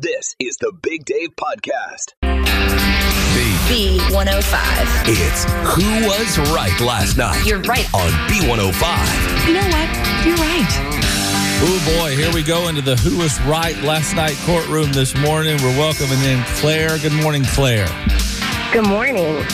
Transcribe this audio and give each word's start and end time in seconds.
This 0.00 0.34
is 0.38 0.56
the 0.56 0.72
Big 0.80 1.04
Dave 1.04 1.36
Podcast. 1.36 2.14
B105. 3.68 5.04
It's 5.06 5.44
Who 5.74 6.08
Was 6.08 6.38
Right 6.54 6.80
Last 6.80 7.18
Night 7.18 7.44
You're 7.44 7.60
right. 7.60 7.84
on 7.92 8.10
B105. 8.30 9.46
You 9.46 9.52
know 9.52 9.60
what? 9.60 10.24
You're 10.24 10.36
right. 10.36 10.72
Oh 11.62 11.98
boy, 12.00 12.16
here 12.16 12.32
we 12.32 12.42
go 12.42 12.68
into 12.68 12.80
the 12.80 12.96
Who 12.96 13.18
Was 13.18 13.38
Right 13.42 13.76
Last 13.82 14.14
Night 14.16 14.38
courtroom 14.46 14.90
this 14.92 15.14
morning. 15.18 15.58
We're 15.62 15.76
welcoming 15.78 16.22
in 16.22 16.42
Claire. 16.56 16.98
Good 16.98 17.12
morning, 17.12 17.44
Claire. 17.44 17.88
Good 18.72 18.86
morning. 18.86 19.44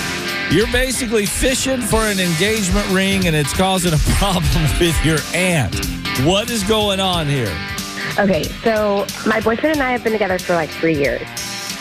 You're 0.52 0.70
basically 0.70 1.26
fishing 1.26 1.80
for 1.80 2.02
an 2.02 2.20
engagement 2.20 2.88
ring 2.90 3.26
and 3.26 3.34
it's 3.34 3.52
causing 3.52 3.94
a 3.94 3.98
problem 4.18 4.62
with 4.78 5.04
your 5.04 5.18
aunt. 5.34 5.74
What 6.24 6.50
is 6.50 6.62
going 6.62 7.00
on 7.00 7.26
here? 7.26 7.52
Okay, 8.18 8.44
so 8.64 9.06
my 9.26 9.40
boyfriend 9.40 9.76
and 9.76 9.82
I 9.82 9.92
have 9.92 10.02
been 10.02 10.12
together 10.12 10.38
for 10.38 10.54
like 10.54 10.70
three 10.70 10.96
years. 10.96 11.20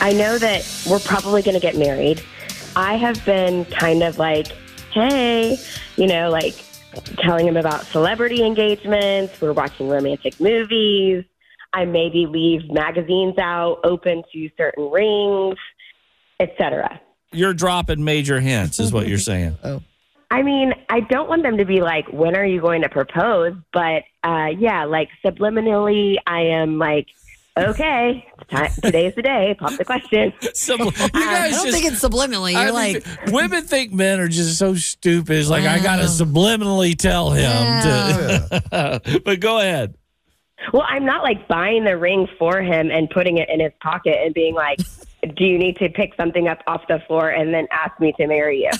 I 0.01 0.11
know 0.11 0.37
that 0.37 0.67
we're 0.89 0.99
probably 0.99 1.41
going 1.41 1.53
to 1.53 1.61
get 1.61 1.77
married. 1.77 2.21
I 2.75 2.97
have 2.97 3.23
been 3.23 3.63
kind 3.65 4.03
of 4.03 4.17
like, 4.17 4.47
hey, 4.91 5.57
you 5.95 6.07
know, 6.07 6.29
like 6.29 6.55
telling 7.19 7.47
him 7.47 7.55
about 7.55 7.85
celebrity 7.85 8.43
engagements. 8.43 9.39
We're 9.39 9.53
watching 9.53 9.87
romantic 9.87 10.41
movies. 10.41 11.23
I 11.71 11.85
maybe 11.85 12.25
leave 12.25 12.69
magazines 12.69 13.37
out 13.37 13.79
open 13.85 14.23
to 14.33 14.49
certain 14.57 14.91
rings, 14.91 15.57
etc. 16.41 16.99
You're 17.31 17.53
dropping 17.53 18.03
major 18.03 18.41
hints, 18.41 18.79
is 18.81 18.91
what 18.91 19.07
you're 19.07 19.17
saying. 19.19 19.57
Oh. 19.63 19.81
I 20.31 20.41
mean, 20.41 20.73
I 20.89 21.01
don't 21.01 21.29
want 21.29 21.43
them 21.43 21.57
to 21.57 21.65
be 21.65 21.81
like, 21.81 22.07
when 22.11 22.35
are 22.35 22.45
you 22.45 22.61
going 22.61 22.81
to 22.81 22.89
propose? 22.89 23.53
But 23.71 24.03
uh, 24.23 24.49
yeah, 24.57 24.85
like 24.85 25.09
subliminally, 25.23 26.17
I 26.25 26.41
am 26.41 26.79
like, 26.79 27.07
okay, 27.57 28.25
ti- 28.49 28.81
today's 28.81 29.15
the 29.15 29.21
day. 29.21 29.55
Pop 29.59 29.77
the 29.77 29.85
question. 29.85 30.33
So, 30.53 30.75
you 30.75 30.91
I 31.13 31.49
don't 31.51 31.65
just, 31.65 31.77
think 31.77 31.85
it's 31.85 32.03
subliminally. 32.03 32.53
You're 32.53 32.61
I 32.61 32.69
like, 32.69 33.05
mean, 33.05 33.33
women 33.33 33.63
think 33.63 33.93
men 33.93 34.19
are 34.19 34.27
just 34.27 34.57
so 34.57 34.75
stupid. 34.75 35.37
It's 35.37 35.49
like 35.49 35.65
I 35.65 35.79
gotta 35.79 36.03
subliminally 36.03 36.97
tell 36.97 37.31
him 37.31 37.81
to. 37.83 39.21
but 39.25 39.39
go 39.39 39.59
ahead. 39.59 39.95
Well, 40.73 40.85
I'm 40.87 41.05
not 41.05 41.23
like 41.23 41.47
buying 41.47 41.83
the 41.83 41.97
ring 41.97 42.27
for 42.39 42.61
him 42.61 42.89
and 42.89 43.09
putting 43.09 43.37
it 43.37 43.49
in 43.49 43.59
his 43.59 43.73
pocket 43.81 44.17
and 44.23 44.33
being 44.33 44.55
like, 44.55 44.79
do 45.25 45.43
you 45.45 45.57
need 45.57 45.77
to 45.77 45.89
pick 45.89 46.13
something 46.15 46.47
up 46.47 46.59
off 46.67 46.81
the 46.87 46.99
floor 47.07 47.29
and 47.29 47.53
then 47.53 47.67
ask 47.71 47.99
me 47.99 48.13
to 48.19 48.27
marry 48.27 48.63
you? 48.63 48.71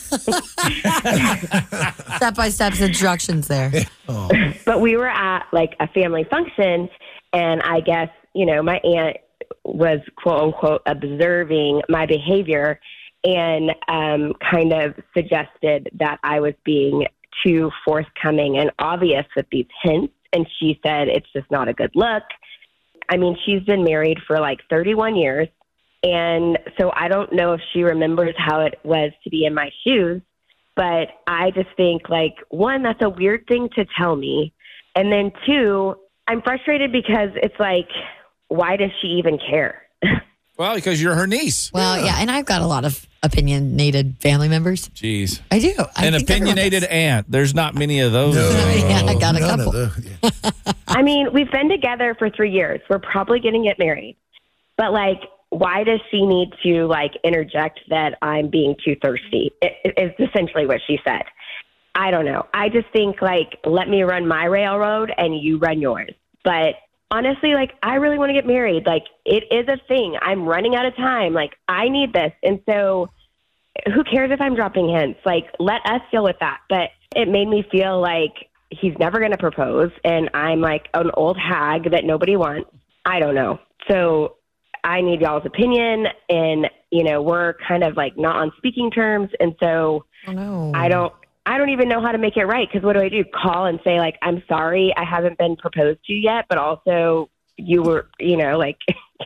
step 2.18 2.36
by 2.36 2.50
step 2.50 2.80
instructions 2.80 3.48
there. 3.48 3.72
but 4.66 4.82
we 4.82 4.98
were 4.98 5.10
at 5.10 5.48
like 5.52 5.76
a 5.80 5.88
family 5.90 6.26
function, 6.30 6.90
and 7.34 7.62
I 7.62 7.80
guess, 7.82 8.10
you 8.34 8.46
know, 8.46 8.62
my 8.62 8.78
aunt 8.78 9.18
was 9.64 10.00
quote 10.16 10.42
unquote 10.42 10.82
observing 10.86 11.82
my 11.90 12.06
behavior 12.06 12.80
and 13.24 13.72
um, 13.88 14.34
kind 14.52 14.72
of 14.72 14.94
suggested 15.16 15.90
that 16.00 16.20
I 16.24 16.40
was 16.40 16.54
being 16.64 17.08
too 17.46 17.72
forthcoming 17.84 18.58
and 18.58 18.72
obvious 18.80 19.26
with 19.36 19.48
these 19.52 19.66
hints. 19.84 20.14
And 20.32 20.48
she 20.60 20.80
said, 20.86 21.08
it's 21.08 21.32
just 21.34 21.50
not 21.50 21.68
a 21.68 21.74
good 21.74 21.92
look. 21.96 22.24
I 23.10 23.18
mean, 23.18 23.38
she's 23.46 23.64
been 23.64 23.84
married 23.84 24.20
for 24.28 24.40
like 24.40 24.60
31 24.70 25.16
years. 25.16 25.48
And 26.06 26.60
so 26.80 26.92
I 26.96 27.08
don't 27.08 27.34
know 27.34 27.54
if 27.54 27.62
she 27.74 27.82
remembers 27.82 28.36
how 28.38 28.62
it 28.62 28.80
was 28.84 29.12
to 29.24 29.30
be 29.32 29.46
in 29.46 29.56
my 29.56 29.72
shoes. 29.84 30.22
But 30.76 31.08
I 31.26 31.50
just 31.52 31.70
think, 31.76 32.10
like, 32.10 32.36
one, 32.50 32.84
that's 32.84 33.02
a 33.02 33.10
weird 33.10 33.48
thing 33.48 33.70
to 33.76 33.86
tell 33.98 34.16
me. 34.16 34.54
And 34.96 35.12
then 35.12 35.32
two, 35.48 35.96
I'm 36.28 36.44
frustrated 36.44 36.92
because 36.92 37.30
it's 37.36 37.60
like, 37.60 37.88
why 38.50 38.76
does 38.76 38.92
she 39.02 39.08
even 39.08 39.40
care? 39.50 39.82
Well, 40.58 40.76
because 40.76 41.02
you're 41.02 41.16
her 41.16 41.28
niece. 41.28 41.70
Well, 41.74 42.02
yeah, 42.02 42.16
and 42.18 42.32
I've 42.32 42.46
got 42.46 42.62
a 42.62 42.66
lot 42.66 42.86
of 42.86 43.06
opinionated 43.22 44.16
family 44.22 44.48
members. 44.48 44.88
Jeez. 44.90 45.42
I 45.52 45.60
do. 45.60 45.74
I 45.98 46.06
An 46.06 46.14
opinionated 46.14 46.86
aunt. 46.86 47.30
There's 47.30 47.54
not 47.54 47.76
many 47.76 48.00
of 48.00 48.14
those. 48.14 48.36
Yeah, 48.86 49.02
I 49.06 49.16
got 49.16 49.36
a 49.36 49.40
couple. 49.40 49.76
of 49.76 49.98
yeah. 49.98 50.74
I 50.88 51.02
mean, 51.02 51.34
we've 51.34 51.52
been 51.52 51.68
together 51.68 52.16
for 52.18 52.30
three 52.30 52.52
years. 52.52 52.80
We're 52.90 53.00
probably 53.00 53.42
going 53.42 53.56
to 53.56 53.68
get 53.68 53.78
married. 53.78 54.16
But, 54.78 54.94
like, 54.94 55.24
why 55.58 55.84
does 55.84 56.00
she 56.12 56.26
need 56.26 56.54
to, 56.64 56.86
like, 56.86 57.12
interject 57.24 57.80
that 57.90 58.18
I'm 58.22 58.50
being 58.50 58.76
too 58.84 58.96
thirsty? 59.02 59.52
It's 59.62 60.20
essentially 60.20 60.66
what 60.66 60.82
she 60.86 61.00
said. 61.06 61.24
I 61.96 62.12
don't 62.12 62.26
know. 62.26 62.46
I 62.54 62.70
just 62.70 62.88
think, 62.92 63.22
like, 63.22 63.58
let 63.66 63.88
me 63.88 64.04
run 64.04 64.28
my 64.28 64.46
railroad 64.46 65.12
and 65.18 65.40
you 65.40 65.58
run 65.58 65.80
yours. 65.80 66.12
But 66.44 66.76
honestly, 67.10 67.54
like, 67.54 67.72
I 67.82 67.96
really 67.96 68.18
want 68.18 68.30
to 68.30 68.34
get 68.34 68.46
married. 68.46 68.86
Like, 68.86 69.06
it 69.26 69.46
is 69.52 69.68
a 69.68 69.78
thing. 69.88 70.18
I'm 70.22 70.46
running 70.46 70.76
out 70.76 70.86
of 70.86 70.96
time. 70.96 71.34
Like, 71.34 71.54
I 71.68 71.90
need 71.90 72.14
this. 72.14 72.34
And 72.44 72.60
so, 72.70 73.10
who 73.94 74.04
cares 74.04 74.32
if 74.32 74.42
I'm 74.42 74.56
dropping 74.56 74.90
hints? 74.90 75.20
Like, 75.26 75.46
let 75.60 75.86
us 75.86 76.02
deal 76.12 76.24
with 76.24 76.38
that. 76.40 76.60
But 76.70 76.90
it 77.16 77.28
made 77.28 77.48
me 77.48 77.66
feel 77.72 78.02
like 78.02 78.50
he's 78.70 78.98
never 79.00 79.20
going 79.20 79.32
to 79.32 79.38
propose, 79.38 79.92
and 80.04 80.30
I'm 80.34 80.60
like 80.60 80.88
an 80.94 81.12
old 81.14 81.38
hag 81.38 81.92
that 81.92 82.04
nobody 82.04 82.36
wants. 82.36 82.70
I 83.06 83.20
don't 83.20 83.36
know. 83.36 83.60
So 83.90 84.36
I 84.86 85.02
need 85.02 85.20
y'all's 85.20 85.46
opinion, 85.46 86.06
and 86.30 86.68
you 86.92 87.04
know, 87.04 87.22
we're 87.22 87.56
kind 87.68 87.84
of 87.84 87.98
like 87.98 88.18
not 88.18 88.36
on 88.38 88.52
speaking 88.58 88.92
terms, 88.92 89.30
and 89.40 89.56
so 89.60 90.06
Oh, 90.28 90.32
no. 90.32 90.72
I 90.74 90.88
don't. 90.88 91.14
I 91.48 91.60
don't 91.60 91.70
even 91.70 91.88
know 91.90 92.02
how 92.02 92.12
to 92.12 92.18
make 92.18 92.38
it 92.38 92.46
right 92.46 92.68
because 92.68 92.84
what 92.84 92.94
do 92.94 93.02
I 93.02 93.10
do? 93.10 93.24
Call 93.24 93.66
and 93.68 93.80
say 93.84 94.00
like, 94.00 94.16
"I'm 94.22 94.42
sorry, 94.48 94.94
I 94.98 95.04
haven't 95.04 95.38
been 95.38 95.56
proposed 95.56 96.04
to 96.06 96.14
yet," 96.14 96.46
but 96.50 96.58
also 96.58 97.30
you 97.58 97.84
were, 97.84 98.10
you 98.20 98.36
know, 98.36 98.58
like, 98.58 98.78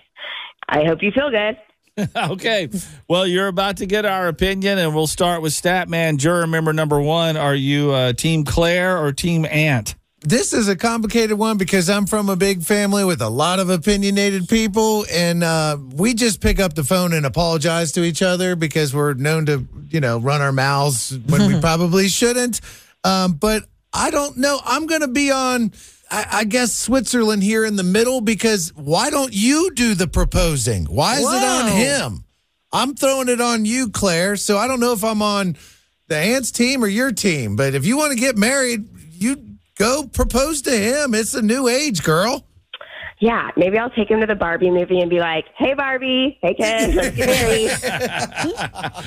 I 0.70 0.84
hope 0.86 1.02
you 1.02 1.12
feel 1.12 1.30
good. 1.30 1.58
okay. 2.16 2.70
Well, 3.08 3.26
you're 3.26 3.47
about 3.47 3.78
to 3.78 3.86
get 3.86 4.06
our 4.06 4.28
opinion, 4.28 4.78
and 4.78 4.94
we'll 4.94 5.08
start 5.08 5.41
with 5.41 5.53
Statman 5.53 6.18
juror 6.18 6.47
member 6.47 6.74
number 6.74 7.00
one. 7.00 7.38
Are 7.38 7.56
you 7.56 7.91
uh, 7.91 8.14
Team 8.14 8.44
Claire 8.44 8.97
or 8.97 9.12
Team 9.12 9.46
Aunt? 9.46 9.96
This 10.22 10.52
is 10.52 10.68
a 10.68 10.75
complicated 10.75 11.38
one 11.38 11.57
because 11.57 11.90
I'm 11.90 12.06
from 12.06 12.28
a 12.28 12.35
big 12.35 12.63
family 12.63 13.06
with 13.06 13.22
a 13.22 13.30
lot 13.30 13.59
of 13.59 13.69
opinionated 13.69 14.50
people, 14.50 15.06
and 15.09 15.44
uh, 15.44 15.78
we 15.94 16.14
just 16.14 16.41
pick 16.41 16.59
up 16.59 16.73
the 16.73 16.84
phone 16.84 17.14
and 17.14 17.26
apologize 17.26 17.94
to 17.94 18.03
each 18.03 18.22
other 18.22 18.58
because 18.58 18.94
we're 18.94 19.14
known 19.14 19.46
to, 19.46 19.66
you 19.88 20.02
know, 20.02 20.20
run 20.20 20.41
our 20.41 20.52
mouths 20.52 21.17
when 21.28 21.47
we 21.47 21.59
probably 21.61 22.09
shouldn't. 22.09 22.59
Um, 23.05 23.34
but 23.34 23.64
I 23.94 24.11
don't 24.11 24.35
know. 24.38 24.59
I'm 24.66 24.88
going 24.88 25.02
to 25.02 25.08
be 25.08 25.32
on, 25.32 25.72
I, 26.11 26.26
I 26.32 26.44
guess, 26.44 26.73
Switzerland 26.73 27.41
here 27.41 27.64
in 27.64 27.78
the 27.78 27.84
middle 27.84 28.20
because 28.20 28.73
why 28.76 29.09
don't 29.09 29.34
you 29.34 29.72
do 29.73 29.96
the 29.96 30.08
proposing? 30.08 30.84
Why 30.85 31.16
is 31.16 31.22
it 31.22 31.44
on 31.44 31.72
him? 31.72 32.26
I'm 32.73 32.94
throwing 32.94 33.29
it 33.29 33.40
on 33.40 33.64
you, 33.64 33.90
Claire. 33.90 34.35
So 34.35 34.58
I 34.58 34.67
don't 34.67 34.82
know 34.82 34.91
if 34.91 35.03
I'm 35.03 35.22
on 35.22 35.55
the 36.08 36.17
aunt's 36.17 36.52
team 36.52 36.84
or 36.84 36.88
your 36.88 37.14
team, 37.14 37.55
but 37.55 37.73
if 37.73 37.85
you 37.85 37.97
want 37.97 38.11
to 38.11 38.20
get 38.20 38.38
married, 38.38 38.85
you 39.14 39.46
go 39.79 40.05
propose 40.05 40.61
to 40.64 40.72
him. 40.72 41.16
It's 41.16 41.34
a 41.34 41.41
new 41.41 41.67
age, 41.67 42.03
girl. 42.03 42.46
Yeah, 43.20 43.49
maybe 43.58 43.78
I'll 43.78 43.90
take 43.90 44.09
him 44.09 44.20
to 44.22 44.28
the 44.28 44.35
Barbie 44.35 44.70
movie 44.70 44.99
and 44.99 45.09
be 45.09 45.20
like, 45.20 45.46
"Hey, 45.58 45.73
Barbie, 45.73 46.37
hey 46.41 46.53
Ken, 46.53 46.96
let's 46.96 47.16
get 47.16 47.28
married." 47.28 47.72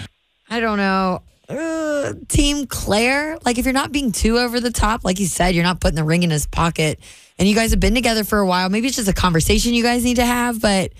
I 0.51 0.61
don't 0.61 0.79
know. 0.79 1.23
Uh, 1.49 2.15
Team 2.29 2.67
Claire, 2.67 3.39
like 3.45 3.59
if 3.59 3.65
you're 3.65 3.73
not 3.73 3.93
being 3.93 4.13
too 4.13 4.39
over 4.39 4.61
the 4.61 4.71
top, 4.71 5.05
like 5.05 5.21
you 5.21 5.27
said, 5.27 5.55
you're 5.55 5.65
not 5.65 5.81
putting 5.81 5.97
the 5.97 6.05
ring 6.05 6.25
in 6.25 6.31
his 6.31 6.47
pocket, 6.47 6.99
and 7.39 7.49
you 7.49 7.55
guys 7.55 7.71
have 7.71 7.81
been 7.81 7.95
together 7.95 8.25
for 8.25 8.39
a 8.39 8.47
while. 8.47 8.69
Maybe 8.69 8.89
it's 8.89 8.97
just 8.97 9.09
a 9.09 9.15
conversation 9.15 9.73
you 9.73 9.83
guys 9.83 10.05
need 10.05 10.17
to 10.17 10.27
have. 10.27 10.61
But 10.61 10.93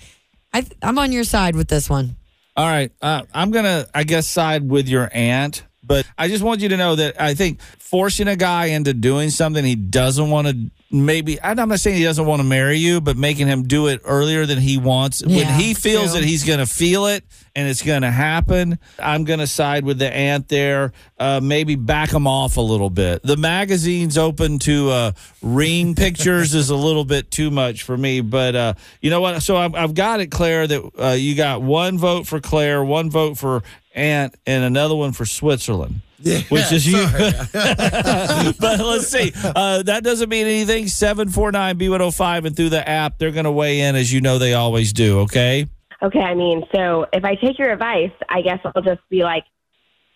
I 0.53 0.61
th- 0.61 0.77
I'm 0.81 0.97
on 0.97 1.11
your 1.11 1.23
side 1.23 1.55
with 1.55 1.67
this 1.67 1.89
one. 1.89 2.15
All 2.55 2.67
right. 2.67 2.91
Uh, 3.01 3.23
I'm 3.33 3.51
going 3.51 3.65
to, 3.65 3.89
I 3.95 4.03
guess, 4.03 4.27
side 4.27 4.69
with 4.69 4.87
your 4.87 5.09
aunt, 5.11 5.63
but 5.83 6.07
I 6.17 6.27
just 6.27 6.43
want 6.43 6.61
you 6.61 6.69
to 6.69 6.77
know 6.77 6.95
that 6.95 7.19
I 7.19 7.33
think 7.33 7.61
forcing 7.61 8.27
a 8.27 8.35
guy 8.35 8.67
into 8.67 8.93
doing 8.93 9.29
something 9.29 9.63
he 9.63 9.75
doesn't 9.75 10.29
want 10.29 10.47
to 10.47 10.71
maybe, 10.93 11.41
I'm 11.41 11.67
not 11.67 11.79
saying 11.79 11.97
he 11.97 12.03
doesn't 12.03 12.25
want 12.25 12.39
to 12.39 12.47
marry 12.47 12.77
you, 12.77 13.01
but 13.01 13.17
making 13.17 13.47
him 13.47 13.63
do 13.63 13.87
it 13.87 14.01
earlier 14.05 14.45
than 14.45 14.59
he 14.59 14.77
wants. 14.77 15.25
when 15.25 15.47
he 15.59 15.73
feels 15.73 16.11
true. 16.11 16.21
that 16.21 16.25
he's 16.25 16.43
going 16.43 16.59
to 16.59 16.65
feel 16.65 17.07
it 17.07 17.25
and 17.55 17.67
it's 17.67 17.81
going 17.81 18.03
to 18.03 18.11
happen, 18.11 18.79
I'm 18.99 19.23
going 19.25 19.39
to 19.39 19.47
side 19.47 19.83
with 19.83 19.99
the 19.99 20.11
aunt 20.13 20.47
there. 20.47 20.93
Uh, 21.19 21.39
maybe 21.41 21.75
back 21.75 22.11
him 22.11 22.27
off 22.27 22.57
a 22.57 22.61
little 22.61 22.89
bit. 22.89 23.23
The 23.23 23.37
magazine's 23.37 24.17
open 24.17 24.59
to 24.59 24.89
uh, 24.89 25.11
ring 25.41 25.95
pictures 26.03 26.53
is 26.53 26.69
a 26.69 26.75
little 26.75 27.05
bit 27.05 27.31
too 27.31 27.49
much 27.49 27.83
for 27.83 27.97
me, 27.97 28.21
but 28.21 28.55
uh, 28.55 28.73
you 29.01 29.09
know 29.09 29.21
what? 29.21 29.41
So 29.41 29.57
I've, 29.57 29.73
I've 29.73 29.93
got 29.93 30.19
it, 30.19 30.31
Claire, 30.31 30.67
that 30.67 30.91
uh, 30.99 31.07
you 31.09 31.35
got 31.35 31.61
one 31.61 31.97
vote 31.97 32.27
for 32.27 32.39
Claire, 32.39 32.83
one 32.83 33.09
vote 33.09 33.37
for 33.37 33.63
aunt, 33.95 34.35
and 34.45 34.63
another 34.63 34.95
one 34.95 35.11
for 35.11 35.25
Switzerland. 35.25 36.01
Yeah, 36.19 36.39
Which 36.49 36.71
is 36.71 36.87
you. 36.87 36.93
but 37.53 38.79
let's 38.79 39.07
see. 39.07 39.33
Uh, 39.43 39.83
that 39.83 40.01
doesn't 40.03 40.29
mean 40.29 40.47
anything. 40.47 40.87
749 40.87 41.77
B105 41.77 42.45
and 42.45 42.55
through 42.55 42.69
the 42.69 42.87
app, 42.87 43.17
they're 43.17 43.31
going 43.31 43.43
to 43.43 43.51
weigh 43.51 43.81
in 43.81 43.95
as 43.95 44.11
you 44.13 44.21
know 44.21 44.39
they 44.39 44.53
always 44.53 44.93
do, 44.93 45.19
okay? 45.21 45.67
Okay, 46.01 46.19
I 46.19 46.33
mean, 46.33 46.63
so 46.73 47.07
if 47.13 47.25
I 47.25 47.35
take 47.35 47.57
your 47.59 47.71
advice, 47.71 48.11
I 48.29 48.41
guess 48.41 48.59
I'll 48.63 48.81
just 48.81 49.01
be 49.09 49.23
like 49.23 49.43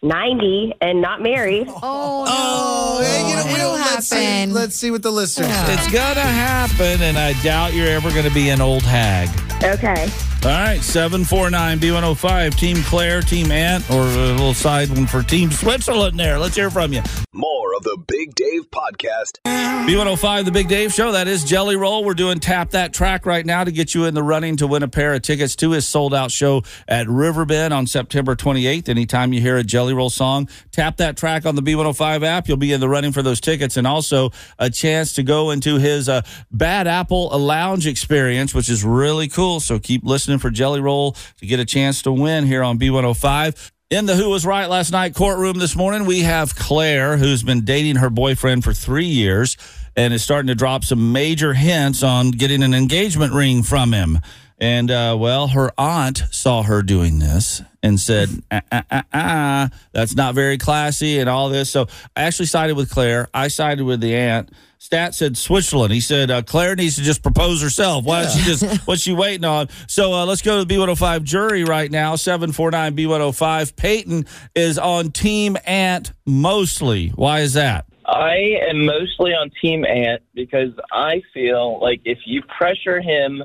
90 0.03 0.73
and 0.81 1.01
not 1.01 1.21
married. 1.21 1.67
Oh, 1.81 2.25
Oh, 2.27 3.01
hey, 3.03 3.29
you 3.29 3.35
know, 3.35 3.41
It'll 3.41 3.71
well, 3.73 3.85
let's 3.93 4.07
see, 4.07 4.23
happen. 4.23 4.53
let's 4.53 4.75
see 4.75 4.91
what 4.91 5.01
the 5.03 5.11
listeners 5.11 5.47
Yeah. 5.49 5.71
It's 5.73 5.91
going 5.91 6.15
to 6.15 6.21
happen, 6.21 7.01
and 7.01 7.17
I 7.17 7.33
doubt 7.43 7.73
you're 7.73 7.87
ever 7.87 8.09
going 8.11 8.25
to 8.25 8.33
be 8.33 8.49
an 8.49 8.61
old 8.61 8.83
hag. 8.83 9.29
Okay. 9.63 10.09
All 10.43 10.51
right, 10.51 10.79
749 10.81 11.79
B105, 11.79 12.55
Team 12.57 12.77
Claire, 12.83 13.21
Team 13.21 13.51
Aunt, 13.51 13.89
or 13.89 14.01
a 14.03 14.05
little 14.31 14.53
side 14.53 14.89
one 14.89 15.07
for 15.07 15.23
Team 15.23 15.49
Switzerland 15.51 16.19
there. 16.19 16.37
Let's 16.37 16.55
hear 16.55 16.69
from 16.69 16.93
you. 16.93 17.01
More 17.33 17.66
of 17.77 17.83
the 17.83 17.97
Big 18.07 18.33
Dave 18.33 18.71
Podcast. 18.71 19.37
B105, 19.45 20.45
the 20.45 20.51
Big 20.51 20.67
Dave 20.67 20.91
Show. 20.91 21.11
That 21.11 21.27
is 21.27 21.43
Jelly 21.43 21.75
Roll. 21.75 22.03
We're 22.03 22.15
doing 22.15 22.39
Tap 22.39 22.71
That 22.71 22.91
Track 22.91 23.27
right 23.27 23.45
now 23.45 23.63
to 23.63 23.71
get 23.71 23.93
you 23.93 24.05
in 24.05 24.15
the 24.15 24.23
running 24.23 24.57
to 24.57 24.65
win 24.65 24.81
a 24.81 24.87
pair 24.87 25.13
of 25.13 25.21
tickets 25.21 25.55
to 25.57 25.71
his 25.71 25.87
sold 25.87 26.13
out 26.13 26.31
show 26.31 26.63
at 26.87 27.07
Riverbend 27.07 27.75
on 27.75 27.85
September 27.85 28.35
28th. 28.35 28.89
Anytime 28.89 29.31
you 29.31 29.41
hear 29.41 29.57
a 29.57 29.63
Jelly 29.63 29.93
Roll 29.93 30.09
song, 30.09 30.49
tap 30.71 30.97
that 30.97 31.17
track 31.17 31.45
on 31.45 31.55
the 31.55 31.61
B105 31.61 32.23
app. 32.23 32.47
You'll 32.47 32.57
be 32.57 32.73
in 32.73 32.79
the 32.79 32.89
running 32.89 33.11
for 33.11 33.21
those 33.21 33.39
tickets 33.39 33.77
and 33.77 33.85
also 33.85 34.31
a 34.57 34.71
chance 34.71 35.13
to 35.13 35.23
go 35.23 35.51
into 35.51 35.77
his 35.77 36.09
uh, 36.09 36.23
Bad 36.49 36.87
Apple 36.87 37.29
Lounge 37.29 37.85
experience, 37.85 38.55
which 38.55 38.69
is 38.69 38.83
really 38.83 39.27
cool. 39.27 39.59
So 39.59 39.77
keep 39.77 40.03
listening 40.03 40.39
for 40.39 40.49
Jelly 40.49 40.81
Roll 40.81 41.15
to 41.37 41.45
get 41.45 41.59
a 41.59 41.65
chance 41.65 42.01
to 42.01 42.11
win 42.11 42.47
here 42.47 42.63
on 42.63 42.79
B105. 42.79 43.71
In 43.89 44.05
the 44.05 44.17
Who 44.17 44.29
Was 44.29 44.45
Right 44.45 44.65
Last 44.65 44.91
Night 44.91 45.15
courtroom 45.15 45.59
this 45.59 45.73
morning, 45.73 46.05
we 46.05 46.19
have 46.19 46.53
Claire, 46.53 47.15
who's 47.15 47.41
been 47.41 47.63
dating 47.63 47.95
her 47.95 48.09
boyfriend 48.09 48.65
for 48.65 48.73
three 48.73 49.05
years 49.05 49.55
and 49.95 50.13
is 50.13 50.21
starting 50.21 50.47
to 50.47 50.55
drop 50.55 50.83
some 50.83 51.13
major 51.13 51.53
hints 51.53 52.03
on 52.03 52.31
getting 52.31 52.63
an 52.63 52.73
engagement 52.73 53.31
ring 53.31 53.63
from 53.63 53.93
him. 53.93 54.19
And, 54.57 54.91
uh, 54.91 55.15
well, 55.17 55.47
her 55.47 55.71
aunt 55.77 56.23
saw 56.31 56.63
her 56.63 56.81
doing 56.81 57.19
this 57.19 57.61
and 57.81 57.97
said, 57.97 58.27
ah, 58.51 58.61
ah, 58.73 58.83
ah, 58.91 59.03
ah, 59.13 59.69
that's 59.93 60.17
not 60.17 60.35
very 60.35 60.57
classy 60.57 61.19
and 61.19 61.29
all 61.29 61.47
this. 61.47 61.69
So 61.69 61.87
I 62.13 62.23
actually 62.23 62.47
sided 62.47 62.75
with 62.75 62.89
Claire. 62.89 63.29
I 63.33 63.47
sided 63.47 63.85
with 63.85 64.01
the 64.01 64.17
aunt. 64.17 64.51
Stat 64.79 65.15
said 65.15 65.37
Switzerland. 65.37 65.93
He 65.93 66.01
said 66.01 66.29
uh, 66.29 66.41
Claire 66.43 66.75
needs 66.75 66.95
to 66.97 67.01
just 67.01 67.23
propose 67.23 67.61
herself. 67.61 68.05
Why 68.05 68.23
don't 68.23 68.31
she 68.31 68.43
just 68.43 68.87
what's 68.87 69.01
she 69.01 69.13
waiting 69.13 69.45
on? 69.45 69.69
So 69.87 70.13
uh, 70.13 70.25
let's 70.25 70.41
go 70.41 70.59
to 70.59 70.65
the 70.65 70.73
B105 70.73 71.23
jury 71.23 71.63
right 71.63 71.89
now. 71.89 72.15
Seven 72.15 72.51
four 72.51 72.71
nine 72.71 72.95
B105. 72.95 73.75
Peyton 73.75 74.25
is 74.55 74.77
on 74.77 75.11
Team 75.11 75.57
Aunt 75.65 76.11
mostly. 76.25 77.09
Why 77.09 77.39
is 77.41 77.53
that? 77.53 77.85
I 78.05 78.57
am 78.69 78.85
mostly 78.85 79.31
on 79.31 79.51
Team 79.61 79.83
Aunt 79.83 80.21
because 80.33 80.71
I 80.93 81.21
feel 81.33 81.81
like 81.81 81.99
if 82.05 82.19
you 82.25 82.41
pressure 82.57 83.01
him 83.01 83.43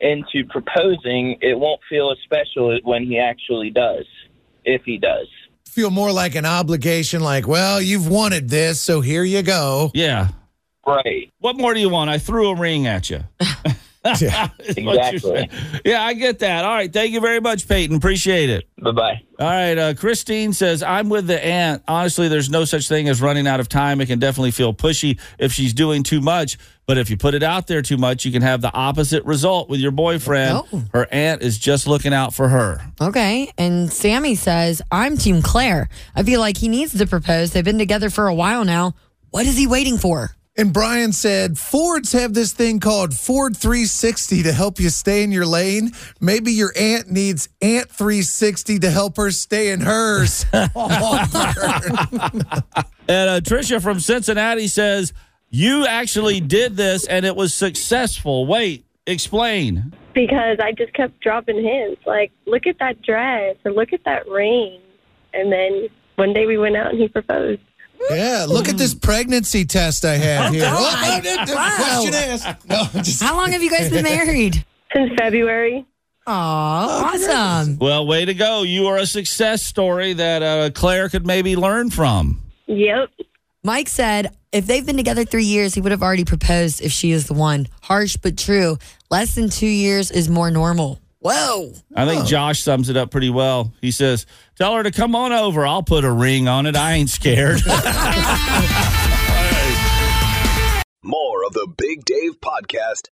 into 0.00 0.44
proposing, 0.50 1.38
it 1.40 1.58
won't 1.58 1.80
feel 1.88 2.10
as 2.10 2.18
special 2.24 2.78
when 2.82 3.04
he 3.04 3.18
actually 3.18 3.70
does, 3.70 4.04
if 4.64 4.82
he 4.84 4.98
does. 4.98 5.26
Feel 5.66 5.90
more 5.90 6.12
like 6.12 6.34
an 6.34 6.44
obligation, 6.44 7.22
like, 7.22 7.48
well, 7.48 7.80
you've 7.80 8.06
wanted 8.06 8.50
this, 8.50 8.80
so 8.80 9.00
here 9.00 9.24
you 9.24 9.42
go. 9.42 9.90
Yeah. 9.94 10.28
Right. 10.86 11.32
What 11.40 11.56
more 11.56 11.74
do 11.74 11.80
you 11.80 11.88
want? 11.88 12.10
I 12.10 12.18
threw 12.18 12.50
a 12.50 12.56
ring 12.56 12.86
at 12.86 13.10
you. 13.10 13.24
Yeah. 14.04 14.48
Is 14.58 14.76
what 14.76 14.76
you're 14.76 15.14
Exactly. 15.14 15.50
Yeah, 15.84 16.02
I 16.02 16.14
get 16.14 16.40
that. 16.40 16.64
All 16.64 16.74
right. 16.74 16.92
Thank 16.92 17.12
you 17.12 17.20
very 17.20 17.40
much, 17.40 17.66
Peyton. 17.66 17.96
Appreciate 17.96 18.50
it. 18.50 18.64
Bye 18.78 18.92
bye. 18.92 19.22
All 19.38 19.46
right. 19.46 19.78
Uh, 19.78 19.94
Christine 19.94 20.52
says, 20.52 20.82
I'm 20.82 21.08
with 21.08 21.26
the 21.26 21.42
aunt. 21.44 21.82
Honestly, 21.88 22.28
there's 22.28 22.50
no 22.50 22.64
such 22.64 22.88
thing 22.88 23.08
as 23.08 23.22
running 23.22 23.46
out 23.46 23.60
of 23.60 23.68
time. 23.68 24.00
It 24.00 24.06
can 24.06 24.18
definitely 24.18 24.50
feel 24.50 24.74
pushy 24.74 25.18
if 25.38 25.52
she's 25.52 25.72
doing 25.72 26.02
too 26.02 26.20
much. 26.20 26.58
But 26.86 26.98
if 26.98 27.08
you 27.08 27.16
put 27.16 27.32
it 27.32 27.42
out 27.42 27.66
there 27.66 27.80
too 27.80 27.96
much, 27.96 28.26
you 28.26 28.32
can 28.32 28.42
have 28.42 28.60
the 28.60 28.72
opposite 28.74 29.24
result 29.24 29.70
with 29.70 29.80
your 29.80 29.90
boyfriend. 29.90 30.62
Oh. 30.70 30.84
Her 30.92 31.08
aunt 31.10 31.42
is 31.42 31.58
just 31.58 31.86
looking 31.86 32.12
out 32.12 32.34
for 32.34 32.48
her. 32.48 32.82
Okay. 33.00 33.50
And 33.56 33.90
Sammy 33.90 34.34
says, 34.34 34.82
I'm 34.92 35.16
Team 35.16 35.40
Claire. 35.40 35.88
I 36.14 36.24
feel 36.24 36.40
like 36.40 36.58
he 36.58 36.68
needs 36.68 36.96
to 36.98 37.06
propose. 37.06 37.52
They've 37.52 37.64
been 37.64 37.78
together 37.78 38.10
for 38.10 38.26
a 38.26 38.34
while 38.34 38.66
now. 38.66 38.94
What 39.30 39.46
is 39.46 39.56
he 39.56 39.66
waiting 39.66 39.96
for? 39.96 40.36
And 40.56 40.72
Brian 40.72 41.12
said, 41.12 41.58
Fords 41.58 42.12
have 42.12 42.32
this 42.32 42.52
thing 42.52 42.78
called 42.78 43.12
Ford 43.12 43.56
360 43.56 44.44
to 44.44 44.52
help 44.52 44.78
you 44.78 44.88
stay 44.88 45.24
in 45.24 45.32
your 45.32 45.46
lane. 45.46 45.90
Maybe 46.20 46.52
your 46.52 46.72
aunt 46.78 47.10
needs 47.10 47.48
Aunt 47.60 47.90
360 47.90 48.78
to 48.78 48.90
help 48.90 49.16
her 49.16 49.30
stay 49.32 49.70
in 49.72 49.80
hers. 49.80 50.46
And 53.06 53.28
uh, 53.28 53.40
Trisha 53.42 53.82
from 53.82 54.00
Cincinnati 54.00 54.66
says, 54.66 55.12
You 55.50 55.86
actually 55.86 56.40
did 56.40 56.76
this 56.76 57.06
and 57.06 57.26
it 57.26 57.36
was 57.36 57.52
successful. 57.52 58.46
Wait, 58.46 58.86
explain. 59.06 59.92
because 60.14 60.58
I 60.62 60.72
just 60.72 60.94
kept 60.94 61.20
dropping 61.20 61.62
hints 61.62 62.00
like, 62.06 62.32
look 62.46 62.66
at 62.66 62.78
that 62.78 63.02
dress 63.02 63.56
or 63.64 63.72
look 63.72 63.92
at 63.92 64.04
that 64.04 64.26
ring. 64.26 64.80
And 65.34 65.52
then 65.52 65.88
one 66.16 66.32
day 66.32 66.46
we 66.46 66.56
went 66.56 66.76
out 66.76 66.92
and 66.92 66.98
he 66.98 67.08
proposed. 67.08 67.60
Yeah, 68.10 68.46
look 68.48 68.68
at 68.68 68.76
this 68.76 68.94
pregnancy 68.94 69.64
test 69.64 70.04
I 70.04 70.14
have 70.16 70.52
here. 70.52 70.62
God. 70.62 70.74
Oh, 70.76 71.20
no, 71.24 71.34
no, 71.36 71.44
no, 71.44 71.54
Wow. 71.54 71.74
question 71.76 72.14
asked. 72.14 72.68
No, 72.68 72.82
I'm 72.94 73.02
just 73.02 73.22
How 73.22 73.36
long 73.36 73.50
have 73.52 73.62
you 73.62 73.70
guys 73.70 73.90
been 73.90 74.04
married? 74.04 74.64
Since 74.94 75.12
February, 75.18 75.84
Aw, 76.26 77.14
awesome. 77.14 77.78
Well, 77.78 78.06
way 78.06 78.24
to 78.24 78.32
go. 78.34 78.62
You 78.62 78.86
are 78.86 78.96
a 78.96 79.06
success 79.06 79.62
story 79.62 80.12
that 80.14 80.42
uh, 80.42 80.70
Claire 80.70 81.08
could 81.08 81.26
maybe 81.26 81.56
learn 81.56 81.90
from. 81.90 82.40
yep. 82.66 83.10
Mike 83.62 83.88
said 83.88 84.34
if 84.52 84.66
they've 84.66 84.84
been 84.84 84.96
together 84.96 85.24
three 85.24 85.44
years, 85.44 85.74
he 85.74 85.80
would 85.80 85.90
have 85.92 86.02
already 86.02 86.24
proposed 86.24 86.80
if 86.82 86.92
she 86.92 87.10
is 87.12 87.26
the 87.26 87.34
one. 87.34 87.66
Harsh 87.82 88.16
but 88.16 88.36
true. 88.38 88.78
Less 89.10 89.34
than 89.34 89.48
two 89.50 89.66
years 89.66 90.10
is 90.10 90.28
more 90.28 90.50
normal. 90.50 91.00
Whoa. 91.24 91.72
I 91.96 92.04
think 92.04 92.26
Josh 92.26 92.60
sums 92.60 92.90
it 92.90 92.98
up 92.98 93.10
pretty 93.10 93.30
well. 93.30 93.72
He 93.80 93.92
says, 93.92 94.26
Tell 94.56 94.74
her 94.74 94.82
to 94.82 94.90
come 94.90 95.16
on 95.16 95.32
over. 95.32 95.66
I'll 95.66 95.82
put 95.82 96.04
a 96.04 96.12
ring 96.12 96.48
on 96.48 96.66
it. 96.66 96.76
I 96.76 96.92
ain't 96.92 97.08
scared. 97.08 97.62
More 101.02 101.46
of 101.46 101.54
the 101.54 101.66
Big 101.78 102.04
Dave 102.04 102.40
Podcast. 102.42 103.08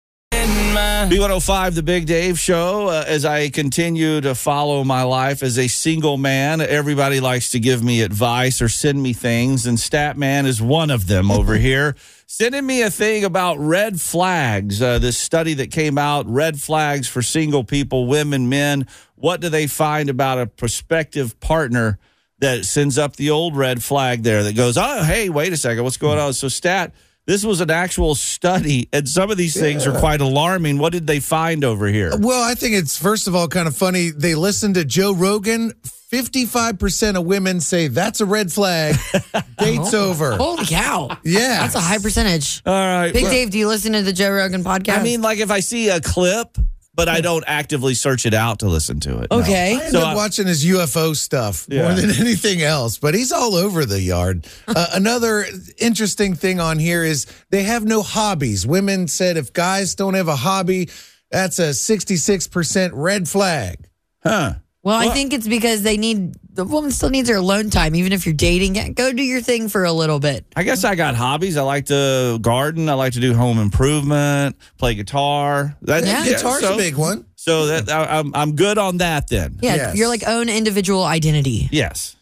B105, 0.49 1.75
the 1.75 1.83
Big 1.83 2.07
Dave 2.07 2.39
Show. 2.39 2.89
Uh, 2.89 3.05
as 3.07 3.25
I 3.25 3.49
continue 3.49 4.21
to 4.21 4.35
follow 4.35 4.85
my 4.85 5.03
life 5.03 5.43
as 5.43 5.59
a 5.59 5.69
single 5.69 6.17
man, 6.17 6.61
everybody 6.61 7.19
likes 7.19 7.51
to 7.51 7.61
give 7.61 7.83
me 7.83 8.03
advice 8.03 8.61
or 8.61 8.69
send 8.69 9.03
me 9.03 9.13
things, 9.13 9.67
and 9.67 9.79
Statman 9.79 10.45
is 10.45 10.61
one 10.61 10.91
of 10.91 11.07
them 11.07 11.31
over 11.31 11.55
here. 11.59 11.97
Sending 12.27 12.67
me 12.67 12.83
a 12.83 12.91
thing 12.91 13.25
about 13.25 13.59
red 13.59 14.01
flags. 14.01 14.83
Uh, 14.83 14.99
this 14.99 15.17
study 15.17 15.55
that 15.55 15.71
came 15.71 15.97
out, 15.97 16.27
red 16.29 16.61
flags 16.61 17.09
for 17.09 17.23
single 17.23 17.65
people, 17.65 18.07
women, 18.07 18.49
men. 18.49 18.87
What 19.15 19.41
do 19.41 19.49
they 19.49 19.67
find 19.67 20.11
about 20.11 20.39
a 20.39 20.47
prospective 20.47 21.41
partner 21.41 21.99
that 22.41 22.65
sends 22.67 22.99
up 22.99 23.17
the 23.17 23.31
old 23.31 23.57
red 23.57 23.83
flag 23.83 24.23
there 24.23 24.43
that 24.43 24.55
goes, 24.55 24.77
oh, 24.77 25.03
hey, 25.05 25.31
wait 25.31 25.53
a 25.53 25.57
second, 25.57 25.85
what's 25.85 25.97
going 25.97 26.19
on? 26.19 26.33
So, 26.35 26.49
Stat, 26.49 26.93
this 27.29 27.45
was 27.45 27.61
an 27.61 27.71
actual 27.71 28.15
study, 28.15 28.89
and 28.91 29.07
some 29.07 29.31
of 29.31 29.37
these 29.37 29.55
things 29.55 29.87
are 29.87 29.97
quite 29.99 30.23
alarming. 30.23 30.79
What 30.79 30.95
did 30.95 31.07
they 31.07 31.21
find 31.21 31.63
over 31.63 31.87
here? 31.87 32.11
Well, 32.19 32.43
I 32.43 32.55
think 32.55 32.75
it's 32.75 32.97
first 32.97 33.29
of 33.29 33.37
all 33.37 33.49
kind 33.49 33.69
of 33.69 33.77
funny. 33.77 34.09
They 34.09 34.35
listened 34.35 34.77
to 34.77 34.85
Joe 34.85 35.13
Rogan. 35.13 35.75
55% 36.11 37.19
of 37.19 37.27
women 37.27 37.61
say 37.61 37.89
that's 37.89 38.23
a 38.23 38.25
red 38.25 38.51
flag. 38.51 38.95
Date's 39.59 39.93
oh. 39.93 40.09
over. 40.09 40.37
Holy 40.37 40.65
cow. 40.65 41.19
Yeah. 41.23 41.61
That's 41.61 41.75
a 41.75 41.81
high 41.81 41.99
percentage. 41.99 42.63
All 42.65 42.73
right. 42.73 43.13
Big 43.13 43.25
well, 43.25 43.33
Dave, 43.33 43.51
do 43.51 43.59
you 43.59 43.69
listen 43.69 43.93
to 43.93 44.01
the 44.01 44.15
Joe 44.15 44.31
Rogan 44.31 44.65
podcast? 44.65 45.01
I 45.01 45.03
mean, 45.03 45.21
like 45.21 45.39
if 45.39 45.51
I 45.51 45.61
see 45.61 45.91
a 45.91 46.01
clip, 46.01 46.57
but 46.99 47.09
I 47.09 47.21
don't 47.23 47.45
actively 47.47 47.95
search 47.95 48.27
it 48.27 48.35
out 48.35 48.59
to 48.59 48.67
listen 48.69 48.99
to 49.01 49.21
it. 49.21 49.29
no. 49.31 49.39
okay. 49.39 49.77
I 49.81 49.85
end 49.85 49.93
So 49.93 50.01
up 50.01 50.09
I- 50.09 50.15
watching 50.17 50.47
his 50.47 50.65
UFO 50.67 51.15
stuff 51.17 51.65
Yeah. 51.71 51.83
more 51.85 51.93
than 51.95 52.11
anything 52.21 52.61
else, 52.61 52.99
but 52.99 53.15
he's 53.15 53.33
all 53.33 53.55
over 53.55 53.87
the 53.87 54.01
yard. 54.01 54.47
uh, 54.67 54.89
another 54.95 55.47
interesting 55.79 56.35
thing 56.35 56.59
on 56.61 56.79
here 56.79 57.05
is 57.05 57.27
they 57.51 57.63
have 57.63 57.85
no 57.85 58.03
hobbies. 58.03 58.67
Women 58.67 59.09
said 59.09 59.37
if 59.37 59.53
guys 59.53 59.95
don't 59.95 60.15
have 60.15 60.29
a 60.29 60.37
hobby, 60.37 60.91
That's 61.31 61.59
a 61.59 61.71
66% 61.75 62.91
red 62.95 63.29
flag. 63.29 63.87
Huh. 64.23 64.55
Well, 64.83 64.97
I 64.97 65.09
think 65.13 65.33
it's 65.33 65.49
because 65.49 65.83
they 65.83 65.97
need 65.97 66.35
the 66.55 66.65
woman 66.65 66.91
still 66.91 67.11
needs 67.11 67.29
her 67.29 67.37
alone 67.37 67.69
time, 67.71 67.95
even 67.95 68.13
if 68.13 68.27
you're 68.27 68.35
dating. 68.35 68.95
Go 68.95 69.13
do 69.13 69.23
your 69.23 69.41
thing 69.41 69.69
for 69.69 69.85
a 69.85 69.93
little 69.93 70.19
bit. 70.21 70.47
I 70.57 70.63
guess 70.63 70.85
I 70.85 70.95
got 70.95 71.15
hobbies. 71.15 71.57
I 71.57 71.63
like 71.63 71.87
to 71.87 72.39
garden. 72.41 72.89
I 72.89 72.95
like 72.95 73.13
to 73.15 73.21
do 73.21 73.35
home 73.35 73.59
improvement, 73.59 74.57
play 74.79 74.95
guitar. 74.95 75.77
That, 75.83 76.05
Yeah. 76.05 76.25
Guitar's 76.25 76.61
so, 76.61 76.75
a 76.75 76.77
big 76.77 76.97
one. 76.97 77.27
So 77.35 77.67
that 77.67 77.91
I, 77.91 78.19
I'm 78.19 78.35
I'm 78.35 78.57
good 78.57 78.79
on 78.79 78.99
that 78.99 79.29
then. 79.29 79.59
Yeah, 79.63 79.75
Yes. 79.75 79.97
you're 79.97 80.09
like 80.09 80.27
own 80.27 80.49
individual 80.49 81.05
identity. 81.05 81.69
Yes. 81.73 82.17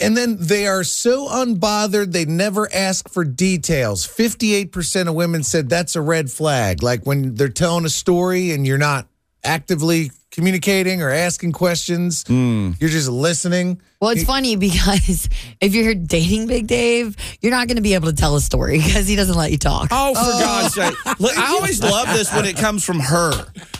And 0.00 0.16
then 0.16 0.36
they 0.38 0.68
are 0.68 0.84
so 0.84 1.26
unbothered, 1.28 2.12
they 2.12 2.24
never 2.24 2.72
ask 2.72 3.08
for 3.08 3.24
details. 3.24 4.06
58% 4.06 5.08
of 5.08 5.14
women 5.16 5.42
said 5.42 5.68
that's 5.68 5.96
a 5.96 6.00
red 6.00 6.30
flag. 6.30 6.84
Like 6.84 7.04
when 7.04 7.34
they're 7.34 7.48
telling 7.48 7.84
a 7.84 7.88
story 7.88 8.52
and 8.52 8.64
you're 8.64 8.78
not 8.78 9.08
actively 9.44 10.10
communicating 10.32 11.02
or 11.02 11.10
asking 11.10 11.52
questions, 11.52 12.24
hmm. 12.26 12.72
you're 12.80 12.90
just 12.90 13.08
listening. 13.08 13.80
Well, 14.00 14.10
it's 14.10 14.24
funny 14.24 14.56
because 14.56 15.28
if 15.60 15.74
you're 15.74 15.94
dating 15.94 16.48
Big 16.48 16.66
Dave, 16.66 17.16
you're 17.40 17.52
not 17.52 17.68
going 17.68 17.76
to 17.76 17.82
be 17.82 17.94
able 17.94 18.08
to 18.08 18.16
tell 18.16 18.34
a 18.34 18.40
story 18.40 18.78
because 18.78 19.06
he 19.06 19.14
doesn't 19.14 19.36
let 19.36 19.52
you 19.52 19.58
talk. 19.58 19.88
Oh, 19.92 20.14
for 20.14 20.20
oh. 20.20 20.40
God's 20.40 20.74
sake! 20.74 21.20
Look, 21.20 21.38
I 21.38 21.52
always 21.52 21.82
love 21.82 22.08
this 22.08 22.32
when 22.34 22.44
it 22.44 22.56
comes 22.56 22.84
from 22.84 22.98
her, 22.98 23.30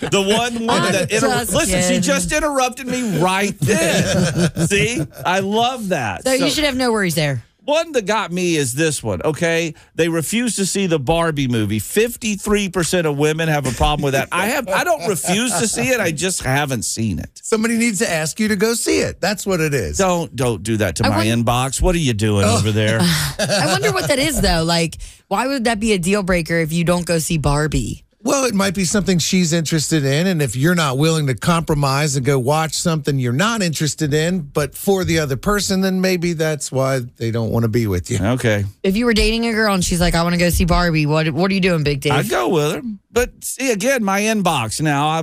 the 0.00 0.23
one 0.23 0.54
woman 0.54 0.71
I'm 0.71 0.92
that 0.92 1.11
inter- 1.11 1.26
just 1.26 1.52
listen. 1.52 1.83
She 1.83 2.00
just 2.00 2.31
interrupted 2.33 2.87
me 2.87 3.19
right 3.19 3.59
then. 3.59 4.54
See, 4.69 5.02
I 5.25 5.40
love 5.40 5.88
that. 5.88 6.23
so, 6.23 6.37
So- 6.37 6.45
you 6.45 6.50
should 6.50 6.64
have 6.64 6.76
no 6.76 6.92
worries 6.92 7.14
there. 7.14 7.42
One 7.64 7.92
that 7.92 8.07
got 8.07 8.33
me 8.33 8.57
is 8.57 8.75
this 8.75 9.02
one, 9.04 9.23
okay? 9.23 9.75
They 9.95 10.09
refuse 10.09 10.57
to 10.57 10.66
see 10.66 10.87
the 10.88 10.99
Barbie 10.99 11.47
movie. 11.47 11.78
53% 11.78 13.04
of 13.07 13.16
women 13.16 13.49
have 13.49 13.66
a 13.66 13.73
problem 13.76 14.02
with 14.02 14.14
that. 14.14 14.28
I 14.33 14.47
have 14.49 14.69
I 14.69 14.83
don't 14.83 15.09
refuse 15.09 15.52
to 15.61 15.69
see 15.69 15.88
it, 15.90 16.00
I 16.00 16.11
just 16.11 16.42
haven't 16.42 16.83
seen 16.83 17.19
it. 17.21 17.40
Somebody 17.42 17.76
needs 17.78 18.00
to 18.00 18.11
ask 18.11 18.40
you 18.40 18.49
to 18.49 18.57
go 18.57 18.75
see 18.75 18.99
it. 18.99 19.21
That's 19.21 19.47
what 19.47 19.61
it 19.61 19.75
is. 19.75 19.97
Don't 19.99 20.35
don't 20.35 20.62
do 20.64 20.76
that 20.78 20.97
to 20.97 21.07
I 21.07 21.09
my 21.11 21.16
want- 21.19 21.28
inbox. 21.28 21.81
What 21.81 21.95
are 21.95 21.99
you 21.99 22.14
doing 22.14 22.45
Oh. 22.47 22.59
over 22.59 22.73
there? 22.73 22.99
I 23.38 23.66
wonder 23.71 23.92
what 23.92 24.09
that 24.09 24.19
is, 24.19 24.40
though. 24.40 24.64
Like, 24.64 24.97
why 25.28 25.47
would 25.47 25.64
that 25.64 25.78
be 25.78 25.92
a 25.92 25.99
deal 25.99 26.23
breaker 26.25 26.57
if 26.57 26.73
you 26.73 26.83
don't 26.85 27.07
go 27.07 27.19
see 27.19 27.38
Barbie? 27.38 28.04
Well, 28.25 28.45
it 28.45 28.55
might 28.55 28.75
be 28.75 28.85
something 28.85 29.19
she's 29.19 29.52
interested 29.52 30.05
in. 30.05 30.29
And 30.29 30.41
if 30.41 30.55
you're 30.55 30.76
not 30.76 30.97
willing 30.97 31.26
to 31.26 31.35
compromise 31.35 32.14
and 32.14 32.25
go 32.25 32.38
watch 32.38 32.75
something 32.75 33.19
you're 33.19 33.33
not 33.33 33.62
interested 33.62 34.14
in, 34.14 34.41
but 34.43 34.76
for 34.76 35.05
the 35.05 35.19
other 35.19 35.37
person, 35.37 35.81
then 35.81 36.00
maybe 36.00 36.33
that's 36.33 36.71
why 36.71 37.00
they 37.17 37.33
don't 37.33 37.50
want 37.50 37.64
to 37.64 37.69
be 37.69 37.87
with 37.88 38.11
you. 38.11 38.19
Okay. 38.23 38.64
If 38.85 38.97
you 38.97 39.07
were 39.07 39.14
dating 39.14 39.47
a 39.47 39.52
girl 39.52 39.75
and 39.75 39.85
she's 39.85 40.00
like, 40.00 40.14
I 40.14 40.23
want 40.23 40.35
to 40.35 40.38
go 40.38 40.50
see 40.50 40.64
Barbie, 40.64 41.05
what 41.07 41.29
what 41.31 41.50
are 41.50 41.55
you 41.55 41.61
doing, 41.61 41.83
Big 41.83 42.00
Dave? 42.00 42.12
I'd 42.12 42.29
go 42.29 42.49
with 42.49 42.73
her. 42.73 42.83
But 43.11 43.45
see, 43.45 43.73
again, 43.73 44.02
my 44.05 44.21
inbox 44.23 44.81
now, 44.81 45.09
I, 45.09 45.23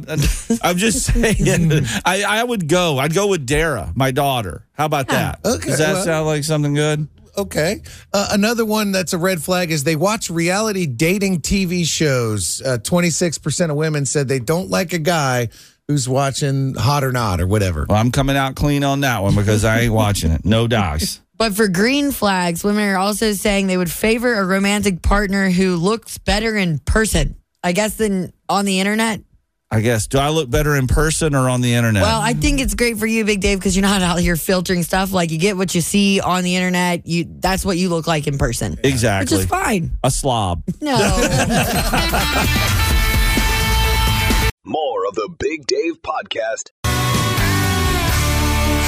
I'm 0.62 0.78
just 0.78 1.06
saying, 1.14 1.72
I, 2.06 2.24
I 2.28 2.44
would 2.44 2.68
go. 2.68 2.98
I'd 3.00 3.14
go 3.14 3.28
with 3.28 3.46
Dara, 3.46 3.92
my 3.96 4.12
daughter. 4.12 4.66
How 4.74 4.86
about 4.86 5.08
that? 5.08 5.40
Okay, 5.46 5.70
Does 5.70 5.80
that 5.80 5.94
well- 5.94 6.04
sound 6.04 6.28
like 6.28 6.44
something 6.44 6.74
good? 6.74 7.08
Okay. 7.40 7.82
Uh, 8.14 8.30
another 8.32 8.66
one 8.66 8.92
that's 8.92 9.14
a 9.14 9.18
red 9.18 9.42
flag 9.42 9.72
is 9.72 9.84
they 9.84 9.96
watch 9.96 10.30
reality 10.30 10.86
dating 10.86 11.42
TV 11.42 11.86
shows. 11.86 12.62
Uh, 12.62 12.78
26% 12.78 13.70
of 13.70 13.76
women 13.76 14.06
said 14.06 14.28
they 14.28 14.40
don't 14.40 14.70
like 14.70 14.94
a 14.94 15.00
guy 15.00 15.50
who's 15.88 16.08
watching 16.08 16.76
Hot 16.76 17.04
or 17.04 17.12
Not 17.12 17.42
or 17.42 17.48
whatever. 17.48 17.86
Well, 17.88 17.98
I'm 17.98 18.12
coming 18.12 18.38
out 18.38 18.56
clean 18.56 18.84
on 18.84 19.02
that 19.02 19.24
one 19.24 19.36
because 19.36 19.66
I 19.66 19.82
ain't 19.82 19.94
watching 19.94 20.32
it. 20.32 20.46
No 20.46 20.68
docs. 20.68 21.22
But 21.40 21.56
for 21.56 21.70
green 21.70 22.12
flags, 22.12 22.66
women 22.66 22.90
are 22.90 22.98
also 22.98 23.32
saying 23.32 23.68
they 23.68 23.78
would 23.78 23.90
favor 23.90 24.34
a 24.34 24.46
romantic 24.46 25.02
partner 25.02 25.50
who 25.50 25.78
looks 25.78 26.18
better 26.18 26.58
in 26.58 26.80
person. 26.80 27.38
I 27.64 27.72
guess 27.72 27.96
than 27.96 28.34
on 28.50 28.66
the 28.66 28.82
internet. 28.82 29.22
I 29.72 29.82
guess. 29.82 30.08
Do 30.08 30.18
I 30.18 30.30
look 30.30 30.50
better 30.50 30.76
in 30.76 30.88
person 30.88 31.36
or 31.36 31.48
on 31.48 31.62
the 31.62 31.76
internet? 31.76 32.02
Well, 32.02 32.20
I 32.20 32.34
think 32.34 32.60
it's 32.60 32.74
great 32.74 32.98
for 32.98 33.06
you, 33.06 33.24
Big 33.24 33.40
Dave, 33.40 33.60
because 33.60 33.76
you're 33.76 33.84
not 33.86 34.02
out 34.02 34.18
here 34.20 34.36
filtering 34.36 34.82
stuff. 34.82 35.14
Like 35.14 35.30
you 35.30 35.38
get 35.38 35.58
what 35.58 35.76
you 35.76 35.82
see 35.82 36.20
on 36.20 36.44
the 36.44 36.56
internet. 36.56 37.06
You 37.06 37.26
that's 37.40 37.64
what 37.64 37.78
you 37.78 37.90
look 37.90 38.08
like 38.08 38.26
in 38.26 38.40
person. 38.40 38.80
Exactly. 38.84 39.38
Which 39.38 39.44
is 39.44 39.50
fine. 39.50 39.92
A 40.04 40.10
slob. 40.12 40.64
No. 40.82 40.96
More 44.66 45.08
of 45.08 45.16
the 45.16 45.30
Big 45.40 45.66
Dave 45.68 46.02
Podcast. 46.02 46.70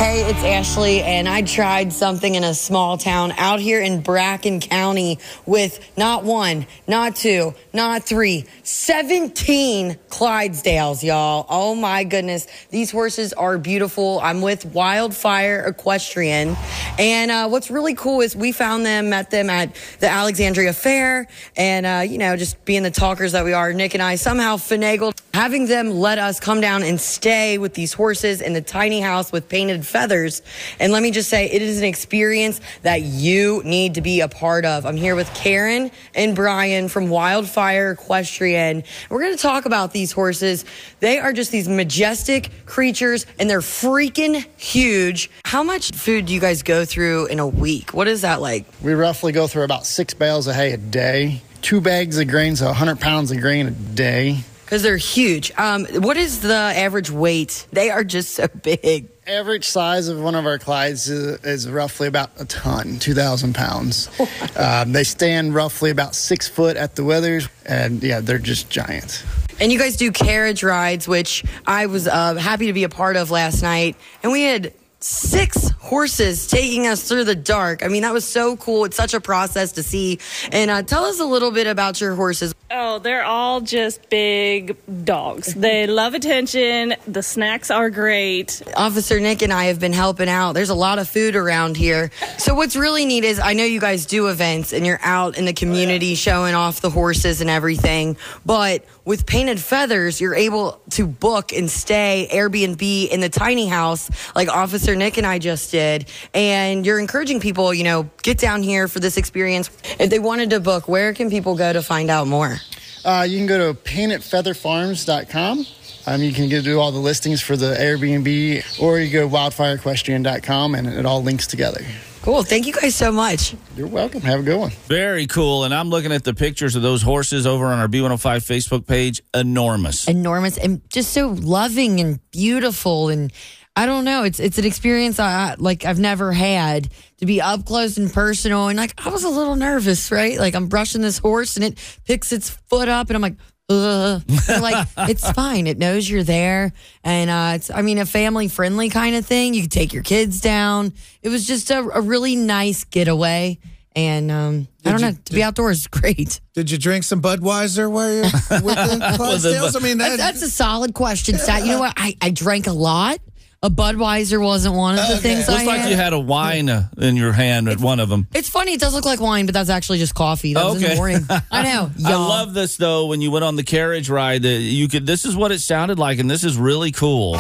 Hey, 0.01 0.24
it's 0.27 0.43
Ashley, 0.43 1.03
and 1.03 1.29
I 1.29 1.43
tried 1.43 1.93
something 1.93 2.34
in 2.34 2.43
a 2.43 2.55
small 2.55 2.98
town 2.98 3.34
out 3.38 3.60
here 3.60 3.79
in 3.79 4.01
Bracken 4.01 4.60
County 4.60 5.20
with 5.46 5.79
not 5.96 6.24
one, 6.24 6.65
not 6.88 7.15
two, 7.15 7.53
not 7.72 8.01
three, 8.03 8.46
17 8.63 10.00
Clydesdales, 10.10 11.03
y'all. 11.03 11.46
Oh 11.48 11.75
my 11.75 12.03
goodness. 12.03 12.48
These 12.72 12.89
horses 12.89 13.31
are 13.34 13.60
beautiful. 13.60 14.20
I'm 14.24 14.41
with 14.41 14.65
Wildfire 14.65 15.60
Equestrian. 15.67 16.58
And 16.98 17.29
uh, 17.29 17.50
what's 17.50 17.70
really 17.70 17.93
cool 17.93 18.22
is 18.22 18.36
we 18.36 18.53
found 18.53 18.84
them, 18.84 19.12
met 19.12 19.29
them 19.29 19.51
at 19.51 19.75
the 20.00 20.10
Alexandria 20.10 20.74
Fair, 20.74 21.27
and, 21.55 21.86
uh, 21.86 22.03
you 22.10 22.17
know, 22.17 22.36
just 22.38 22.65
being 22.65 22.81
the 22.81 22.89
talkers 22.89 23.34
that 23.34 23.46
we 23.46 23.53
are, 23.53 23.72
Nick 23.72 23.93
and 23.93 24.01
I 24.01 24.15
somehow 24.15 24.55
finagled 24.55 25.22
having 25.34 25.65
them 25.65 25.89
let 25.89 26.20
us 26.20 26.39
come 26.39 26.62
down 26.62 26.84
and 26.84 27.00
stay 27.00 27.58
with 27.58 27.74
these 27.74 27.93
horses 27.93 28.41
in 28.41 28.53
the 28.53 28.62
tiny 28.62 29.00
house 29.00 29.31
with 29.31 29.48
painted 29.48 29.86
feathers. 29.91 30.41
And 30.79 30.91
let 30.91 31.03
me 31.03 31.12
just 31.12 31.29
say, 31.29 31.45
it 31.51 31.62
is 31.62 31.77
an 31.77 31.83
experience 31.83 32.60
that 32.81 33.01
you 33.01 33.62
need 33.63 33.95
to 33.95 34.01
be 34.01 34.21
a 34.21 34.27
part 34.27 34.65
of. 34.65 34.86
I'm 34.86 34.98
here 34.98 35.15
with 35.15 35.31
Karen 35.36 35.91
and 36.15 36.36
Brian 36.36 36.88
from 36.88 37.10
Wildfire 37.10 37.91
Equestrian. 37.91 38.83
We're 39.10 39.21
going 39.21 39.36
to 39.36 39.41
talk 39.41 39.65
about 39.65 39.91
these 39.91 40.12
horses. 40.12 40.65
They 41.00 41.19
are 41.19 41.33
just 41.33 41.51
these 41.51 41.67
majestic 41.67 42.50
creatures 42.65 43.25
and 43.38 43.50
they're 43.50 43.60
freaking 43.60 44.45
huge. 44.57 45.29
How 45.45 45.63
much 45.63 45.91
food 45.91 46.25
do 46.25 46.33
you 46.33 46.39
guys 46.39 46.63
go 46.63 46.86
through 46.86 47.27
in 47.27 47.39
a 47.39 47.48
week? 47.48 47.93
What 47.93 48.07
is 48.07 48.21
that 48.21 48.41
like? 48.41 48.65
We 48.81 48.93
roughly 48.93 49.31
go 49.31 49.48
through 49.48 49.63
about 49.63 49.86
six 49.86 50.13
bales 50.13 50.48
of 50.48 50.55
hay 50.55 50.71
a 50.71 50.77
day, 50.77 51.41
two 51.62 51.81
bags 51.81 52.17
of 52.17 52.27
grain, 52.27 52.55
so 52.55 52.67
100 52.67 53.00
pounds 53.00 53.31
of 53.31 53.41
grain 53.41 53.67
a 53.67 53.71
day. 53.71 54.39
Because 54.63 54.83
they're 54.83 54.95
huge. 54.95 55.51
Um, 55.57 55.86
what 55.95 56.15
is 56.15 56.39
the 56.39 56.53
average 56.55 57.12
weight? 57.12 57.67
They 57.74 57.89
are 57.89 58.05
just 58.05 58.36
so 58.36 58.48
big. 58.63 59.10
Average 59.32 59.66
size 59.66 60.10
of 60.10 60.20
one 60.20 60.36
of 60.36 60.46
our 60.46 60.60
Clydes 60.60 61.10
is, 61.10 61.40
is 61.46 61.70
roughly 61.70 62.10
about 62.10 62.32
a 62.38 62.44
ton, 62.44 63.00
2,000 63.00 63.56
pounds. 63.56 64.10
um, 64.58 64.92
they 64.92 65.06
stand 65.06 65.56
roughly 65.56 65.90
about 65.90 66.16
six 66.16 66.50
foot 66.50 66.76
at 66.76 66.98
the 66.98 67.06
withers, 67.06 67.48
and 67.66 68.04
yeah, 68.04 68.20
they're 68.20 68.38
just 68.38 68.70
giants. 68.70 69.24
And 69.62 69.72
you 69.72 69.80
guys 69.80 69.96
do 69.96 70.12
carriage 70.12 70.64
rides, 70.64 71.08
which 71.08 71.46
I 71.66 71.86
was 71.86 72.10
uh, 72.10 72.36
happy 72.36 72.66
to 72.66 72.74
be 72.74 72.84
a 72.84 72.90
part 72.90 73.16
of 73.16 73.32
last 73.32 73.62
night. 73.62 73.96
And 74.22 74.34
we 74.34 74.44
had 74.44 74.74
six 75.00 75.71
horses 75.82 76.46
taking 76.48 76.86
us 76.86 77.08
through 77.08 77.24
the 77.24 77.36
dark. 77.36 77.84
I 77.84 77.88
mean, 77.88 78.04
that 78.04 78.14
was 78.14 78.26
so 78.26 78.56
cool. 78.56 78.86
It's 78.86 78.96
such 78.96 79.14
a 79.16 79.20
process 79.20 79.74
to 79.74 79.84
see. 79.84 80.20
And 80.52 80.70
uh, 80.70 80.84
tell 80.84 81.06
us 81.06 81.20
a 81.20 81.26
little 81.26 81.52
bit 81.52 81.66
about 81.66 82.00
your 82.00 82.14
horses. 82.16 82.54
Oh, 82.70 83.00
they're 83.00 83.24
all 83.26 83.62
just 83.62 84.10
big 84.10 84.78
dogs. 85.04 85.56
They 85.62 85.86
love 85.86 86.16
attention. 86.16 86.96
The 87.08 87.22
snacks 87.22 87.70
are 87.70 87.90
great. 87.92 88.62
Officer 88.76 89.20
Nick 89.20 89.42
and 89.44 89.54
I 89.54 89.66
have 89.66 89.80
been 89.80 89.94
helping 89.94 90.28
out. 90.28 90.54
There's 90.54 90.70
a 90.70 90.76
lot 90.76 90.98
of 90.98 91.08
food 91.08 91.36
around 91.36 91.78
here. 91.78 92.10
So, 92.38 92.56
what's 92.56 92.76
really 92.76 93.06
neat 93.06 93.24
is 93.24 93.40
I 93.40 93.54
know 93.54 93.64
you 93.64 93.80
guys 93.80 94.08
do 94.08 94.28
events 94.28 94.74
and 94.74 94.86
you're 94.86 95.00
out 95.04 95.38
in 95.38 95.46
the 95.46 95.54
community 95.54 96.16
showing 96.16 96.56
off 96.56 96.82
the 96.82 96.90
horses 96.90 97.42
and 97.42 97.50
everything. 97.50 98.18
But 98.44 98.86
with 99.06 99.26
painted 99.26 99.60
feathers, 99.60 100.20
you're 100.20 100.36
able 100.36 100.82
to 100.92 101.06
book 101.06 101.54
and 101.54 101.70
stay 101.70 102.28
Airbnb 102.32 103.10
in 103.10 103.20
the 103.20 103.30
tiny 103.30 103.68
house 103.68 104.10
like 104.36 104.50
Officer 104.50 104.96
Nick 104.96 105.18
and 105.18 105.28
I 105.28 105.38
just 105.40 105.71
did. 105.72 106.06
And 106.34 106.86
you're 106.86 107.00
encouraging 107.00 107.40
people, 107.40 107.74
you 107.74 107.84
know, 107.84 108.10
get 108.22 108.38
down 108.38 108.62
here 108.62 108.88
for 108.88 109.00
this 109.00 109.18
experience. 109.18 109.70
If 110.00 110.10
they 110.10 110.20
wanted 110.20 110.51
to 110.51 110.60
book, 110.60 110.88
where 110.88 111.13
can 111.13 111.30
people 111.30 111.56
go 111.56 111.74
to 111.74 111.82
find 111.82 112.12
out 112.12 112.28
more? 112.28 112.58
Uh, 113.04 113.25
you 113.28 113.40
can 113.40 113.48
go 113.48 113.74
to 113.74 113.80
paintedfeatherfarms.com. 113.80 115.66
Um, 116.08 116.22
you 116.22 116.34
can 116.34 116.50
get 116.50 116.63
do 116.63 116.80
all 116.80 116.92
the 116.92 117.00
listings 117.00 117.42
for 117.42 117.56
the 117.56 117.75
Airbnb, 117.75 118.82
or 118.82 119.00
you 119.00 119.12
go 119.12 119.28
wildfireequestrian.com, 119.28 120.75
and 120.75 120.88
it 120.88 121.06
all 121.06 121.22
links 121.22 121.48
together. 121.48 121.82
Cool. 122.24 122.44
Thank 122.44 122.68
you 122.68 122.74
guys 122.74 122.94
so 122.94 123.12
much. 123.12 123.56
You're 123.75 123.88
welcome. 123.88 124.22
Have 124.22 124.42
a 124.42 124.44
good 124.44 124.60
one. 124.60 124.70
Very 124.88 125.25
cool. 125.25 125.63
And 125.63 125.74
I'm 125.74 125.90
looking 125.90 126.12
at 126.12 126.24
the 126.24 126.36
pictures 126.36 126.75
of 126.75 126.84
those 126.84 127.01
horses 127.01 127.48
over 127.48 127.66
on 127.66 127.80
our 127.80 127.88
B105 127.88 128.46
Facebook 128.46 128.86
page. 128.86 129.22
Enormous. 129.34 130.08
enormous 130.08 130.56
and 130.60 130.88
just 130.92 131.13
so 131.13 131.30
loving 131.30 132.00
and 132.00 132.20
beautiful 132.30 133.10
and 133.10 133.34
I 133.75 133.86
don't 133.86 134.04
know. 134.04 134.24
It's 134.24 134.40
it's 134.40 134.58
an 134.58 134.66
experience 134.66 135.20
I 135.20 135.56
like 135.58 135.86
I've 135.86 136.00
never 136.00 136.34
had 136.34 136.90
to 137.18 137.25
be 137.25 137.42
up 137.42 137.66
close 137.66 137.98
and 137.98 138.12
personal 138.12 138.68
and 138.68 138.78
like 138.78 138.94
I 139.06 139.10
was 139.10 139.24
a 139.24 139.30
little 139.30 139.56
nervous, 139.56 140.12
right? 140.12 140.38
Like 140.38 140.56
I'm 140.56 140.68
brushing 140.68 141.01
this 141.01 141.18
horse 141.18 141.56
and 141.56 141.63
it 141.63 142.00
picks 142.06 142.32
its 142.34 142.50
foot 142.50 142.90
up 142.90 143.10
and 143.10 143.16
I'm 143.16 143.22
like, 143.22 143.38
Ugh. 143.70 144.22
Like 144.50 144.88
it's 145.10 145.32
fine. 145.32 145.68
It 145.68 145.78
knows 145.78 146.10
you're 146.10 146.24
there, 146.24 146.74
and 147.06 147.30
uh, 147.30 147.54
it's 147.56 147.72
I 147.72 147.82
mean 147.82 148.00
a 148.00 148.06
family 148.06 148.50
friendly 148.50 148.90
kind 148.90 149.16
of 149.16 149.25
thing. 149.25 149.54
You 149.54 149.62
can 149.62 149.70
take 149.70 149.94
your 149.94 150.04
kids 150.04 150.42
down. 150.42 150.94
It 151.22 151.30
was 151.30 151.48
just 151.48 151.72
a, 151.72 151.80
a 151.80 152.01
really 152.01 152.36
nice 152.36 152.84
getaway, 152.84 153.60
And 153.96 154.30
um, 154.30 154.68
I 154.86 154.92
don't 154.92 155.01
know. 155.01 155.13
To 155.13 155.34
be 155.34 155.42
outdoors 155.42 155.82
is 155.82 155.88
great. 155.88 156.42
Did 156.54 156.70
you 156.70 156.78
drink 156.78 157.06
some 157.06 157.22
Budweiser 157.22 157.90
while 157.90 158.12
you 158.12 158.22
with 158.22 158.75
the 158.75 159.16
Clydesdales? 159.18 159.80
I 159.80 159.84
mean, 159.84 159.98
That's, 159.98 160.18
that's 160.18 160.42
a 160.42 160.50
solid 160.50 160.94
question, 160.94 161.38
Stat. 161.38 161.62
You 161.62 161.74
know 161.74 161.80
what? 161.80 161.94
I, 161.96 162.18
I 162.22 162.32
drank 162.32 162.68
a 162.68 162.74
lot. 162.74 163.20
A 163.63 163.70
Budweiser 163.70 164.44
wasn't 164.44 164.74
one 164.74 164.98
of 164.98 165.08
the 165.08 165.18
things 165.18 165.48
I 165.48 165.51
Looks 165.53 165.65
like 165.68 165.82
had. 165.82 165.89
you 165.91 165.96
had 165.96 166.13
a 166.13 166.20
wine 166.20 166.68
uh, 166.68 166.88
in 166.98 167.15
your 167.15 167.32
hand 167.32 167.70
at 167.70 167.80
one 167.80 168.00
of 168.00 168.10
them. 168.10 168.25
It's 168.34 168.50
funny. 168.50 168.74
It 168.74 168.80
does 168.80 168.96
look 168.96 169.06
like 169.06 169.20
wine, 169.22 169.46
but 169.46 169.53
that's 169.53 169.70
actually 169.70 170.00
just 170.00 170.15
coffee. 170.15 170.56
That 170.56 170.65
was 170.65 170.75
in 170.77 170.82
the 170.82 170.88
Okay. 170.88 170.96
morning. 170.96 171.27
I 171.51 171.62
know. 171.62 171.91
I 172.03 172.10
Y'all. 172.10 172.27
love 172.27 172.56
this 172.56 172.75
though. 172.77 173.06
When 173.06 173.22
you 173.22 173.30
went 173.30 173.46
on 173.46 173.58
the 173.58 173.63
carriage 173.63 174.10
ride, 174.10 174.41
that 174.41 174.58
you 174.62 174.88
could. 174.88 175.06
This 175.06 175.25
is 175.25 175.36
what 175.36 175.51
it 175.51 175.60
sounded 175.60 176.00
like, 176.00 176.18
and 176.18 176.27
this 176.27 176.44
is 176.44 176.58
really 176.58 176.91
cool. 176.91 177.38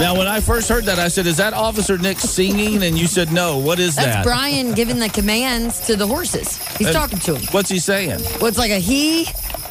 Now, 0.00 0.16
when 0.16 0.26
I 0.40 0.42
first 0.42 0.70
heard 0.70 0.84
that, 0.86 0.98
I 0.98 1.08
said, 1.08 1.26
"Is 1.26 1.36
that 1.36 1.52
Officer 1.52 1.98
Nick 1.98 2.18
singing?" 2.18 2.82
And 2.82 2.98
you 2.98 3.06
said, 3.06 3.30
"No." 3.30 3.58
What 3.58 3.78
is 3.78 3.94
That's 3.94 4.06
that? 4.06 4.24
Brian 4.24 4.72
giving 4.72 4.98
the 4.98 5.10
commands 5.10 5.80
to 5.80 5.96
the 5.96 6.06
horses. 6.06 6.56
He's 6.78 6.86
And 6.86 6.96
talking 6.96 7.18
to 7.18 7.36
him. 7.36 7.46
What's 7.50 7.68
he 7.68 7.78
saying? 7.78 8.22
Well, 8.40 8.46
it's 8.46 8.56
like 8.56 8.70
a 8.70 8.78
he 8.78 9.28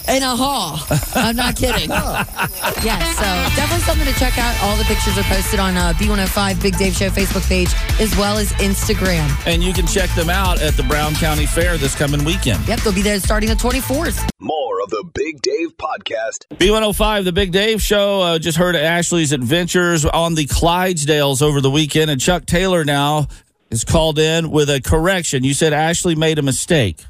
and 0.07 0.23
a 0.23 0.35
haw. 0.35 0.85
I'm 1.15 1.35
not 1.35 1.55
kidding. 1.55 1.89
yes, 2.83 3.15
so 3.17 3.25
definitely 3.57 3.83
something 3.83 4.05
to 4.13 4.19
check 4.19 4.37
out. 4.37 4.55
All 4.61 4.75
the 4.75 4.83
pictures 4.83 5.17
are 5.17 5.23
posted 5.23 5.59
on 5.59 5.75
uh, 5.75 5.93
B105 5.93 6.61
Big 6.61 6.77
Dave 6.77 6.93
Show 6.93 7.09
Facebook 7.09 7.47
page 7.49 7.73
as 7.99 8.15
well 8.15 8.37
as 8.37 8.53
Instagram. 8.61 9.27
And 9.47 9.63
you 9.63 9.73
can 9.73 9.87
check 9.87 10.11
them 10.11 10.29
out 10.29 10.61
at 10.61 10.75
the 10.75 10.83
Brown 10.83 11.15
County 11.15 11.47
Fair 11.47 11.79
this 11.79 11.95
coming 11.95 12.23
weekend. 12.23 12.67
Yep, 12.67 12.81
they'll 12.81 12.93
be 12.93 13.01
there 13.01 13.19
starting 13.19 13.49
the 13.49 13.55
24th. 13.55 14.29
More 14.39 14.68
the 14.89 15.03
Big 15.13 15.41
Dave 15.41 15.77
Podcast. 15.77 16.45
B105, 16.57 17.23
the 17.23 17.31
Big 17.31 17.51
Dave 17.51 17.81
Show. 17.81 18.21
Uh, 18.21 18.39
just 18.39 18.57
heard 18.57 18.75
Ashley's 18.75 19.31
adventures 19.31 20.05
on 20.05 20.35
the 20.35 20.45
Clydesdales 20.45 21.41
over 21.41 21.61
the 21.61 21.69
weekend, 21.69 22.09
and 22.09 22.19
Chuck 22.19 22.45
Taylor 22.45 22.83
now 22.83 23.27
is 23.69 23.83
called 23.83 24.17
in 24.17 24.49
with 24.49 24.69
a 24.69 24.81
correction. 24.81 25.43
You 25.43 25.53
said 25.53 25.73
Ashley 25.73 26.15
made 26.15 26.39
a 26.39 26.41
mistake. 26.41 27.05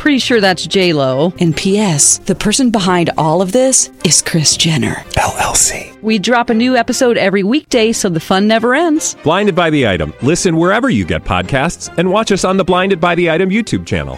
Pretty 0.00 0.18
sure 0.18 0.40
that's 0.40 0.66
J 0.66 0.94
Lo. 0.94 1.34
And 1.40 1.54
P.S. 1.54 2.20
The 2.20 2.34
person 2.34 2.70
behind 2.70 3.10
all 3.18 3.42
of 3.42 3.52
this 3.52 3.90
is 4.02 4.22
Kris 4.22 4.56
Jenner 4.56 4.94
LLC. 5.18 6.00
We 6.00 6.18
drop 6.18 6.48
a 6.48 6.54
new 6.54 6.74
episode 6.74 7.18
every 7.18 7.42
weekday, 7.42 7.92
so 7.92 8.08
the 8.08 8.18
fun 8.18 8.48
never 8.48 8.74
ends. 8.74 9.14
Blinded 9.22 9.54
by 9.54 9.68
the 9.68 9.86
item. 9.86 10.14
Listen 10.22 10.56
wherever 10.56 10.88
you 10.88 11.04
get 11.04 11.22
podcasts, 11.22 11.94
and 11.98 12.10
watch 12.10 12.32
us 12.32 12.46
on 12.46 12.56
the 12.56 12.64
Blinded 12.64 12.98
by 12.98 13.14
the 13.14 13.30
Item 13.30 13.50
YouTube 13.50 13.86
channel. 13.86 14.16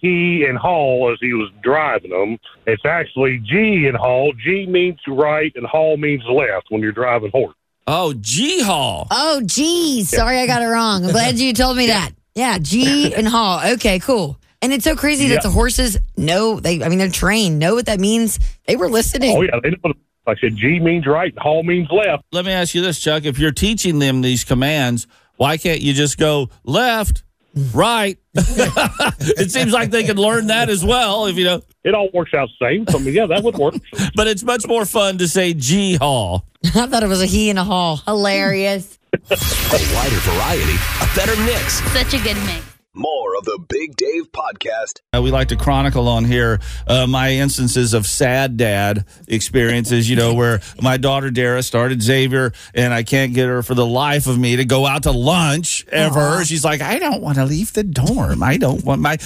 He 0.00 0.44
and 0.48 0.56
Hall 0.56 1.10
as 1.12 1.18
he 1.20 1.32
was 1.32 1.50
driving 1.60 2.12
them. 2.12 2.38
It's 2.68 2.84
actually 2.84 3.42
Gee 3.44 3.88
and 3.88 3.96
Haw. 3.96 4.30
Gee 4.44 4.66
means 4.66 5.00
right 5.08 5.50
and 5.56 5.66
Haw 5.66 5.96
means 5.96 6.22
left 6.30 6.66
when 6.68 6.82
you're 6.82 6.92
driving 6.92 7.32
horse. 7.32 7.56
Oh, 7.88 8.14
Gee 8.20 8.62
Haw. 8.62 9.06
Oh, 9.10 9.42
geez. 9.44 10.08
Sorry 10.08 10.38
I 10.38 10.46
got 10.46 10.62
it 10.62 10.66
wrong. 10.66 11.04
I'm 11.04 11.10
glad 11.10 11.40
you 11.40 11.52
told 11.52 11.76
me 11.76 11.88
that. 11.88 12.12
Yeah, 12.38 12.58
Gee 12.58 13.12
and 13.18 13.26
Haw. 13.26 13.72
Okay, 13.74 13.98
cool. 13.98 14.38
And 14.62 14.72
it's 14.72 14.84
so 14.84 14.94
crazy 14.96 15.24
Yeah. 15.26 15.34
that 15.34 15.42
the 15.42 15.50
horses 15.50 15.98
know, 16.16 16.60
they, 16.60 16.82
I 16.82 16.88
mean, 16.88 16.98
they're 16.98 17.08
trained, 17.10 17.58
know 17.58 17.74
what 17.74 17.86
that 17.86 18.00
means. 18.00 18.38
They 18.66 18.76
were 18.76 18.88
listening. 18.88 19.36
Oh 19.36 19.42
yeah, 19.42 19.58
they 19.62 19.70
know. 19.70 19.92
I 20.26 20.34
said 20.40 20.56
Gee 20.56 20.78
means 20.78 21.06
right 21.06 21.32
Haw 21.38 21.62
means 21.62 21.88
left. 21.90 22.22
Let 22.32 22.44
me 22.44 22.52
ask 22.52 22.74
you 22.74 22.82
this, 22.82 22.98
Chuck. 23.00 23.24
If 23.24 23.38
you're 23.38 23.50
teaching 23.52 23.98
them 23.98 24.20
these 24.20 24.44
commands, 24.44 25.06
why 25.36 25.56
can't 25.56 25.80
you 25.80 25.92
just 25.94 26.18
go 26.18 26.50
left, 26.64 27.22
right? 27.72 28.18
it 28.34 29.50
seems 29.50 29.72
like 29.72 29.90
they 29.90 30.04
could 30.04 30.18
learn 30.18 30.48
that 30.48 30.68
as 30.68 30.84
well 30.84 31.26
if 31.26 31.36
you 31.36 31.44
know. 31.44 31.62
It 31.84 31.94
all 31.94 32.08
works 32.12 32.34
out 32.34 32.48
the 32.60 32.66
same. 32.66 32.86
So 32.88 32.98
I 32.98 33.02
mean, 33.02 33.14
yeah, 33.14 33.26
that 33.26 33.42
would 33.42 33.56
work. 33.56 33.74
But 34.14 34.26
it's 34.26 34.42
much 34.42 34.66
more 34.66 34.84
fun 34.84 35.18
to 35.18 35.28
say 35.28 35.54
Gee 35.54 35.96
Haw. 35.96 36.40
I 36.74 36.86
thought 36.86 37.02
it 37.02 37.08
was 37.08 37.22
a 37.22 37.26
he 37.26 37.48
and 37.50 37.58
a 37.58 37.64
hall. 37.64 37.96
Hilarious. 38.04 38.97
A 39.12 39.94
wider 39.94 40.16
variety, 40.16 40.76
a 41.00 41.08
better 41.14 41.40
mix. 41.42 41.80
Such 41.92 42.14
a 42.14 42.22
good 42.22 42.36
mix. 42.46 42.64
More 42.94 43.36
of 43.36 43.44
the 43.44 43.64
Big 43.68 43.94
Dave 43.94 44.32
Podcast. 44.32 45.00
Uh, 45.14 45.22
we 45.22 45.30
like 45.30 45.48
to 45.48 45.56
chronicle 45.56 46.08
on 46.08 46.24
here 46.24 46.58
uh, 46.88 47.06
my 47.06 47.30
instances 47.30 47.94
of 47.94 48.06
sad 48.06 48.56
dad 48.56 49.04
experiences, 49.28 50.10
you 50.10 50.16
know, 50.16 50.34
where 50.34 50.60
my 50.82 50.96
daughter 50.96 51.30
Dara 51.30 51.62
started 51.62 52.02
Xavier 52.02 52.52
and 52.74 52.92
I 52.92 53.04
can't 53.04 53.34
get 53.34 53.46
her 53.46 53.62
for 53.62 53.74
the 53.74 53.86
life 53.86 54.26
of 54.26 54.36
me 54.36 54.56
to 54.56 54.64
go 54.64 54.84
out 54.84 55.04
to 55.04 55.12
lunch 55.12 55.86
ever. 55.92 56.44
She's 56.44 56.64
like, 56.64 56.80
I 56.80 56.98
don't 56.98 57.22
want 57.22 57.36
to 57.36 57.44
leave 57.44 57.72
the 57.72 57.84
dorm. 57.84 58.42
I 58.42 58.56
don't 58.56 58.84
want 58.84 59.00
my 59.00 59.18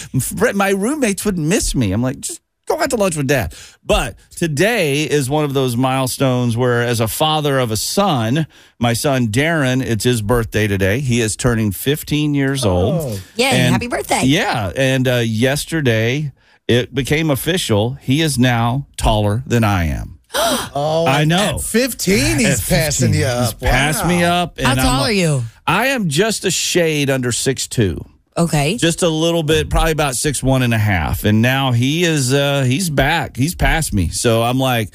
my 0.54 0.70
roommates 0.70 1.24
would 1.24 1.38
miss 1.38 1.74
me. 1.74 1.92
I'm 1.92 2.02
like, 2.02 2.20
just 2.20 2.41
go 2.82 2.84
out 2.84 2.90
to 2.90 2.96
lunch 3.02 3.16
with 3.16 3.26
dad. 3.28 3.54
But 3.84 4.16
today 4.30 5.04
is 5.04 5.30
one 5.30 5.44
of 5.44 5.54
those 5.54 5.76
milestones 5.76 6.56
where, 6.56 6.82
as 6.82 7.00
a 7.00 7.08
father 7.08 7.58
of 7.58 7.70
a 7.70 7.76
son, 7.76 8.46
my 8.78 8.92
son 8.92 9.28
Darren, 9.28 9.82
it's 9.84 10.04
his 10.04 10.22
birthday 10.22 10.66
today. 10.66 11.00
He 11.00 11.20
is 11.20 11.36
turning 11.36 11.72
15 11.72 12.34
years 12.34 12.64
old. 12.64 13.20
Yay, 13.36 13.44
And- 13.46 13.72
happy 13.72 13.88
birthday. 13.88 14.22
Yeah. 14.24 14.72
And 14.76 15.06
uh, 15.08 15.16
yesterday 15.18 16.32
it 16.68 16.94
became 16.94 17.30
official. 17.30 17.94
He 17.94 18.20
is 18.20 18.38
now 18.38 18.86
taller 18.96 19.42
than 19.46 19.64
I 19.64 19.84
am. 19.84 20.18
Oh, 20.74 21.04
I 21.06 21.24
know. 21.24 21.56
At 21.56 21.60
15, 21.60 22.38
he's 22.38 22.62
At 22.62 22.66
passing 22.68 23.12
15, 23.12 23.20
you 23.20 23.26
He's 23.26 23.52
up. 23.52 23.60
passed 23.60 24.06
me 24.06 24.24
up. 24.24 24.58
How 24.58 24.70
and 24.70 24.80
I'm 24.80 24.86
tall 24.86 25.00
like- 25.02 25.10
are 25.10 25.12
you? 25.12 25.42
I 25.66 25.86
am 25.88 26.08
just 26.08 26.46
a 26.46 26.50
shade 26.50 27.10
under 27.10 27.30
six 27.30 27.68
two. 27.68 28.02
Okay. 28.36 28.76
Just 28.76 29.02
a 29.02 29.08
little 29.08 29.42
bit, 29.42 29.68
probably 29.68 29.92
about 29.92 30.14
six 30.14 30.42
one 30.42 30.62
and 30.62 30.72
a 30.72 30.78
half. 30.78 31.24
And 31.24 31.42
now 31.42 31.72
he 31.72 32.04
is 32.04 32.32
uh 32.32 32.62
he's 32.62 32.90
back. 32.90 33.36
He's 33.36 33.54
past 33.54 33.92
me. 33.92 34.08
So 34.08 34.42
I'm 34.42 34.58
like, 34.58 34.94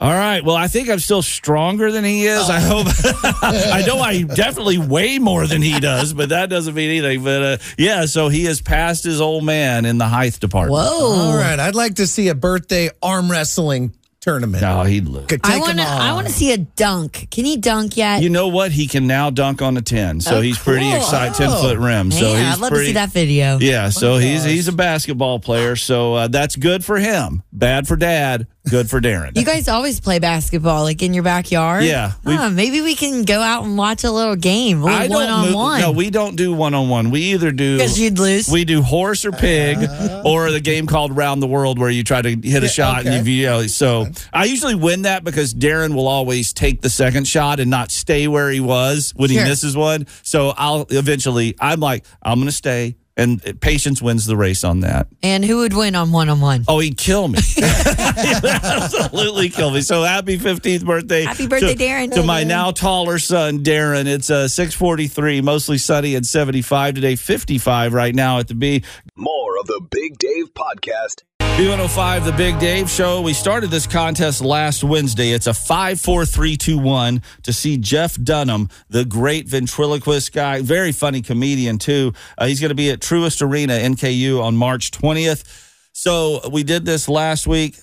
all 0.00 0.10
right. 0.12 0.42
Well, 0.42 0.56
I 0.56 0.66
think 0.66 0.88
I'm 0.88 0.98
still 0.98 1.20
stronger 1.20 1.92
than 1.92 2.04
he 2.04 2.24
is. 2.24 2.48
I 2.48 2.58
hope. 2.58 2.86
I 3.42 3.84
know 3.86 3.98
I 3.98 4.22
definitely 4.22 4.78
weigh 4.78 5.18
more 5.18 5.46
than 5.46 5.60
he 5.60 5.78
does, 5.78 6.14
but 6.14 6.30
that 6.30 6.48
doesn't 6.48 6.74
mean 6.74 6.88
anything. 6.88 7.22
But 7.22 7.42
uh, 7.42 7.56
yeah, 7.76 8.06
so 8.06 8.28
he 8.28 8.46
has 8.46 8.62
passed 8.62 9.04
his 9.04 9.20
old 9.20 9.44
man 9.44 9.84
in 9.84 9.98
the 9.98 10.08
height 10.08 10.40
department. 10.40 10.72
Whoa! 10.72 11.30
All 11.30 11.36
right. 11.36 11.58
I'd 11.58 11.74
like 11.74 11.96
to 11.96 12.06
see 12.06 12.28
a 12.28 12.34
birthday 12.34 12.88
arm 13.02 13.30
wrestling 13.30 13.92
tournament. 14.20 14.62
No, 14.62 14.82
he'd 14.84 15.06
lose. 15.08 15.26
Could 15.26 15.40
I 15.44 15.58
want 15.58 15.78
to. 15.78 15.84
I 15.84 16.12
want 16.12 16.26
to 16.26 16.32
see 16.32 16.52
a 16.52 16.58
dunk. 16.58 17.28
Can 17.30 17.44
he 17.44 17.56
dunk 17.56 17.96
yet? 17.96 18.22
You 18.22 18.28
know 18.30 18.48
what? 18.48 18.70
He 18.72 18.86
can 18.86 19.06
now 19.06 19.30
dunk 19.30 19.62
on 19.62 19.76
a 19.76 19.82
ten, 19.82 20.20
so 20.20 20.36
Oh, 20.36 20.40
he's 20.40 20.58
pretty 20.58 20.86
cool. 20.86 20.96
excited. 20.96 21.34
Ten 21.34 21.50
foot 21.50 21.78
rim. 21.78 22.10
so 22.10 22.22
Man, 22.32 22.44
he's 22.44 22.54
I'd 22.54 22.60
love 22.60 22.70
pretty, 22.70 22.84
to 22.84 22.88
see 22.88 22.92
that 22.94 23.10
video. 23.12 23.58
Yeah, 23.58 23.88
so 23.88 24.18
he's 24.18 24.44
he's 24.44 24.68
a 24.68 24.72
basketball 24.72 25.40
player, 25.40 25.76
so 25.76 26.14
uh, 26.14 26.28
that's 26.28 26.56
good 26.56 26.84
for 26.84 26.98
him. 26.98 27.42
Bad 27.52 27.88
for 27.88 27.96
dad. 27.96 28.46
Good 28.70 28.88
for 28.88 29.00
Darren. 29.00 29.36
You 29.36 29.44
guys 29.44 29.68
always 29.68 30.00
play 30.00 30.18
basketball, 30.20 30.82
like 30.84 31.02
in 31.02 31.12
your 31.12 31.24
backyard. 31.24 31.84
Yeah, 31.84 32.12
we- 32.24 32.34
Huh, 32.36 32.50
maybe 32.50 32.80
we 32.80 32.94
can 32.94 33.24
go 33.24 33.40
out 33.40 33.64
and 33.64 33.76
watch 33.76 34.04
a 34.04 34.10
little 34.10 34.36
game, 34.36 34.82
a 34.82 34.86
I 34.86 35.02
little 35.08 35.18
don't 35.18 35.26
one 35.26 35.28
on 35.28 35.46
move- 35.46 35.54
one. 35.54 35.80
No, 35.80 35.90
we 35.92 36.10
don't 36.10 36.36
do 36.36 36.52
one 36.54 36.72
on 36.74 36.88
one. 36.88 37.10
We 37.10 37.20
either 37.34 37.50
do 37.52 37.78
'Cause 37.78 37.98
you'd 37.98 38.18
lose. 38.18 38.48
We 38.48 38.64
do 38.64 38.82
horse 38.82 39.24
or 39.24 39.32
pig, 39.32 39.78
Uh-huh. 39.78 40.22
or 40.24 40.50
the 40.52 40.60
game 40.60 40.86
called 40.86 41.16
Round 41.16 41.42
the 41.42 41.46
World, 41.48 41.78
where 41.78 41.90
you 41.90 42.04
try 42.04 42.22
to 42.22 42.30
hit 42.42 42.62
a 42.62 42.68
shot 42.68 43.06
and 43.06 43.26
you, 43.26 43.32
you 43.32 43.46
know. 43.46 43.66
So 43.66 44.08
I 44.32 44.44
usually 44.44 44.74
win 44.76 45.02
that 45.02 45.24
because 45.24 45.52
Darren 45.52 45.94
will 45.94 46.06
always 46.08 46.52
take 46.52 46.80
the 46.80 46.90
second 46.90 47.26
shot 47.26 47.60
and 47.60 47.70
not 47.70 47.90
stay 47.90 48.28
where 48.28 48.50
he 48.50 48.60
was 48.60 49.12
when 49.16 49.30
Sure. 49.30 49.42
he 49.42 49.48
misses 49.48 49.76
one. 49.76 50.06
So 50.22 50.54
I'll 50.56 50.86
eventually. 50.90 51.54
I'm 51.60 51.80
like, 51.80 52.04
I'm 52.22 52.36
going 52.36 52.46
to 52.46 52.52
stay, 52.52 52.96
and 53.20 53.60
patience 53.60 54.00
wins 54.00 54.26
the 54.26 54.36
race 54.36 54.64
on 54.64 54.80
that. 54.80 55.08
And 55.22 55.44
who 55.44 55.58
would 55.58 55.74
win 55.74 55.94
on 55.94 56.10
one 56.10 56.28
on 56.28 56.40
one? 56.40 56.64
Oh, 56.66 56.78
he'd 56.78 56.96
kill 56.96 57.28
me. 57.28 57.38
He'd 57.50 58.44
absolutely 58.44 59.50
kill 59.50 59.70
me. 59.70 59.82
So 59.82 60.02
happy 60.02 60.38
15th 60.38 60.84
birthday. 60.84 61.24
Happy 61.24 61.46
birthday, 61.46 61.74
to, 61.74 61.84
Darren. 61.84 62.14
To 62.14 62.22
my 62.22 62.44
now 62.44 62.70
taller 62.70 63.18
son, 63.18 63.62
Darren. 63.62 64.06
It's 64.06 64.30
uh, 64.30 64.48
643, 64.48 65.40
mostly 65.42 65.78
sunny 65.78 66.14
and 66.14 66.26
75 66.26 66.94
today, 66.94 67.16
55 67.16 67.92
right 67.92 68.14
now 68.14 68.38
at 68.38 68.48
the 68.48 68.54
B. 68.54 68.82
More 69.16 69.58
of 69.58 69.66
the 69.66 69.80
Big 69.90 70.18
Dave 70.18 70.54
Podcast. 70.54 71.22
B105, 71.60 72.24
the 72.24 72.32
Big 72.32 72.58
Dave 72.58 72.88
Show. 72.88 73.20
We 73.20 73.34
started 73.34 73.70
this 73.70 73.86
contest 73.86 74.40
last 74.40 74.82
Wednesday. 74.82 75.32
It's 75.32 75.46
a 75.46 75.52
5 75.52 76.00
4 76.00 76.24
3 76.24 76.56
2 76.56 76.78
1 76.78 77.22
to 77.42 77.52
see 77.52 77.76
Jeff 77.76 78.16
Dunham, 78.16 78.70
the 78.88 79.04
great 79.04 79.46
ventriloquist 79.46 80.32
guy, 80.32 80.62
very 80.62 80.90
funny 80.90 81.20
comedian, 81.20 81.76
too. 81.76 82.14
Uh, 82.38 82.46
he's 82.46 82.60
going 82.60 82.70
to 82.70 82.74
be 82.74 82.88
at 82.88 83.00
Truist 83.00 83.42
Arena, 83.42 83.74
NKU, 83.74 84.42
on 84.42 84.56
March 84.56 84.90
20th. 84.90 85.44
So 85.92 86.48
we 86.48 86.62
did 86.62 86.86
this 86.86 87.10
last 87.10 87.46
week. 87.46 87.76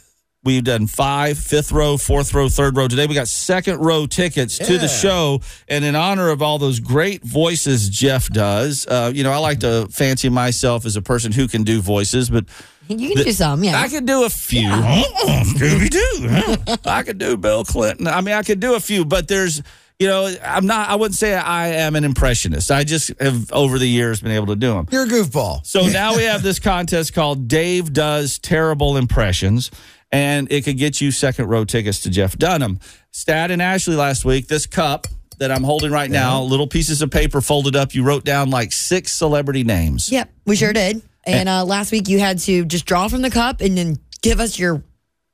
We've 0.43 0.63
done 0.63 0.87
five, 0.87 1.37
fifth 1.37 1.71
row, 1.71 1.97
fourth 1.97 2.33
row, 2.33 2.49
third 2.49 2.77
row. 2.77 2.87
Today 2.87 3.05
we 3.05 3.13
got 3.13 3.27
second 3.27 3.79
row 3.79 4.07
tickets 4.07 4.57
to 4.57 4.77
the 4.77 4.87
show. 4.87 5.41
And 5.67 5.83
in 5.83 5.93
honor 5.93 6.29
of 6.29 6.41
all 6.41 6.57
those 6.57 6.79
great 6.79 7.21
voices 7.23 7.89
Jeff 7.89 8.29
does, 8.29 8.87
uh, 8.87 9.11
you 9.13 9.23
know, 9.23 9.31
I 9.31 9.37
like 9.37 9.59
to 9.59 9.87
fancy 9.91 10.29
myself 10.29 10.85
as 10.85 10.95
a 10.95 11.01
person 11.01 11.31
who 11.31 11.47
can 11.47 11.63
do 11.63 11.81
voices, 11.81 12.29
but 12.29 12.45
You 12.87 13.15
can 13.15 13.25
do 13.25 13.31
some, 13.31 13.63
yeah. 13.63 13.81
I 13.81 13.87
could 13.87 14.05
do 14.05 14.23
a 14.23 14.29
few. 14.29 14.69
Uh-huh. 14.69 15.43
Scooby 15.43 15.89
Doo. 15.89 16.79
I 16.85 17.03
could 17.03 17.17
do 17.17 17.37
Bill 17.37 17.63
Clinton. 17.63 18.07
I 18.07 18.21
mean, 18.21 18.33
I 18.35 18.43
could 18.43 18.59
do 18.59 18.75
a 18.75 18.79
few, 18.79 19.05
but 19.05 19.27
there's, 19.27 19.61
you 19.99 20.07
know, 20.07 20.33
I'm 20.43 20.65
not. 20.65 20.89
I 20.89 20.95
wouldn't 20.95 21.15
say 21.15 21.35
I 21.35 21.69
am 21.69 21.95
an 21.95 22.03
impressionist. 22.03 22.71
I 22.71 22.83
just 22.83 23.11
have 23.19 23.51
over 23.51 23.79
the 23.79 23.87
years 23.87 24.21
been 24.21 24.31
able 24.31 24.47
to 24.47 24.55
do 24.55 24.73
them. 24.73 24.87
You're 24.91 25.03
a 25.03 25.07
goofball. 25.07 25.65
So 25.65 25.87
now 25.87 26.15
we 26.15 26.23
have 26.23 26.43
this 26.43 26.59
contest 26.59 27.13
called 27.13 27.47
Dave 27.47 27.93
Does 27.93 28.39
Terrible 28.39 28.95
Impressions, 28.97 29.71
and 30.11 30.51
it 30.51 30.63
could 30.63 30.77
get 30.77 31.01
you 31.01 31.11
second 31.11 31.47
row 31.47 31.65
tickets 31.65 32.01
to 32.01 32.09
Jeff 32.09 32.37
Dunham. 32.37 32.79
Stat 33.11 33.51
and 33.51 33.61
Ashley 33.61 33.95
last 33.95 34.23
week, 34.23 34.47
this 34.47 34.67
cup 34.67 35.07
that 35.39 35.51
I'm 35.51 35.63
holding 35.63 35.91
right 35.91 36.09
now, 36.09 36.41
little 36.41 36.67
pieces 36.67 37.01
of 37.01 37.11
paper 37.11 37.41
folded 37.41 37.75
up, 37.75 37.93
you 37.93 38.03
wrote 38.03 38.23
down 38.23 38.49
like 38.49 38.71
six 38.71 39.11
celebrity 39.11 39.63
names. 39.63 40.11
Yep, 40.11 40.31
we 40.45 40.55
sure 40.55 40.73
did. 40.73 41.01
And 41.27 41.49
uh, 41.49 41.65
last 41.65 41.91
week 41.91 42.07
you 42.07 42.19
had 42.19 42.39
to 42.39 42.65
just 42.65 42.85
draw 42.85 43.07
from 43.07 43.21
the 43.21 43.29
cup 43.29 43.61
and 43.61 43.77
then 43.77 43.97
give 44.21 44.39
us 44.39 44.57
your 44.57 44.83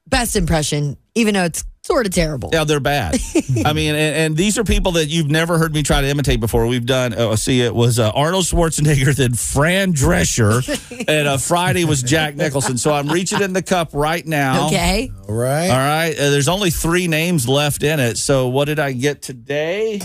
best 0.08 0.36
impression, 0.36 0.98
even 1.16 1.34
though 1.34 1.46
it's 1.46 1.64
sort 1.84 2.06
of 2.06 2.14
terrible. 2.14 2.50
Yeah, 2.54 2.64
they're 2.64 2.80
bad. 2.80 3.16
I 3.66 3.74
mean, 3.74 3.96
and, 3.96 4.16
and 4.16 4.38
these 4.38 4.58
are 4.58 4.64
people 4.64 4.94
that 4.94 5.08
you've 5.08 5.30
never 5.30 5.58
heard 5.58 5.74
me 5.74 5.84
try 5.84 6.02
to 6.02 6.08
imitate 6.08 6.40
before. 6.40 6.66
We've 6.66 6.86
done, 6.86 7.14
oh, 7.16 7.36
see, 7.36 7.62
it 7.62 7.76
was 7.76 8.00
uh, 8.00 8.12
Arnold 8.12 8.46
Schwarzenegger, 8.46 9.16
then 9.18 9.34
Fran 9.34 9.94
Drescher, 9.94 10.68
and 11.08 11.28
uh, 11.28 11.38
Friday 11.38 11.86
was 11.86 12.02
Jack 12.02 12.36
Nicholson. 12.36 12.78
So 12.78 12.94
I'm 12.94 13.10
reaching 13.10 13.42
in 13.42 13.54
the 13.54 13.62
cup 13.62 13.90
right 13.94 14.26
now. 14.26 14.68
Okay. 14.68 15.12
All 15.28 15.36
right. 15.36 15.70
All 15.70 15.78
right. 15.78 16.18
Uh, 16.18 16.30
there's 16.30 16.48
only 16.48 16.70
three 16.70 17.08
names 17.08 17.48
left 17.48 17.84
in 17.84 18.00
it. 18.00 18.18
So 18.18 18.48
what 18.48 18.66
did 18.66 18.80
I 18.80 18.94
get 18.94 19.22
today? 19.22 20.02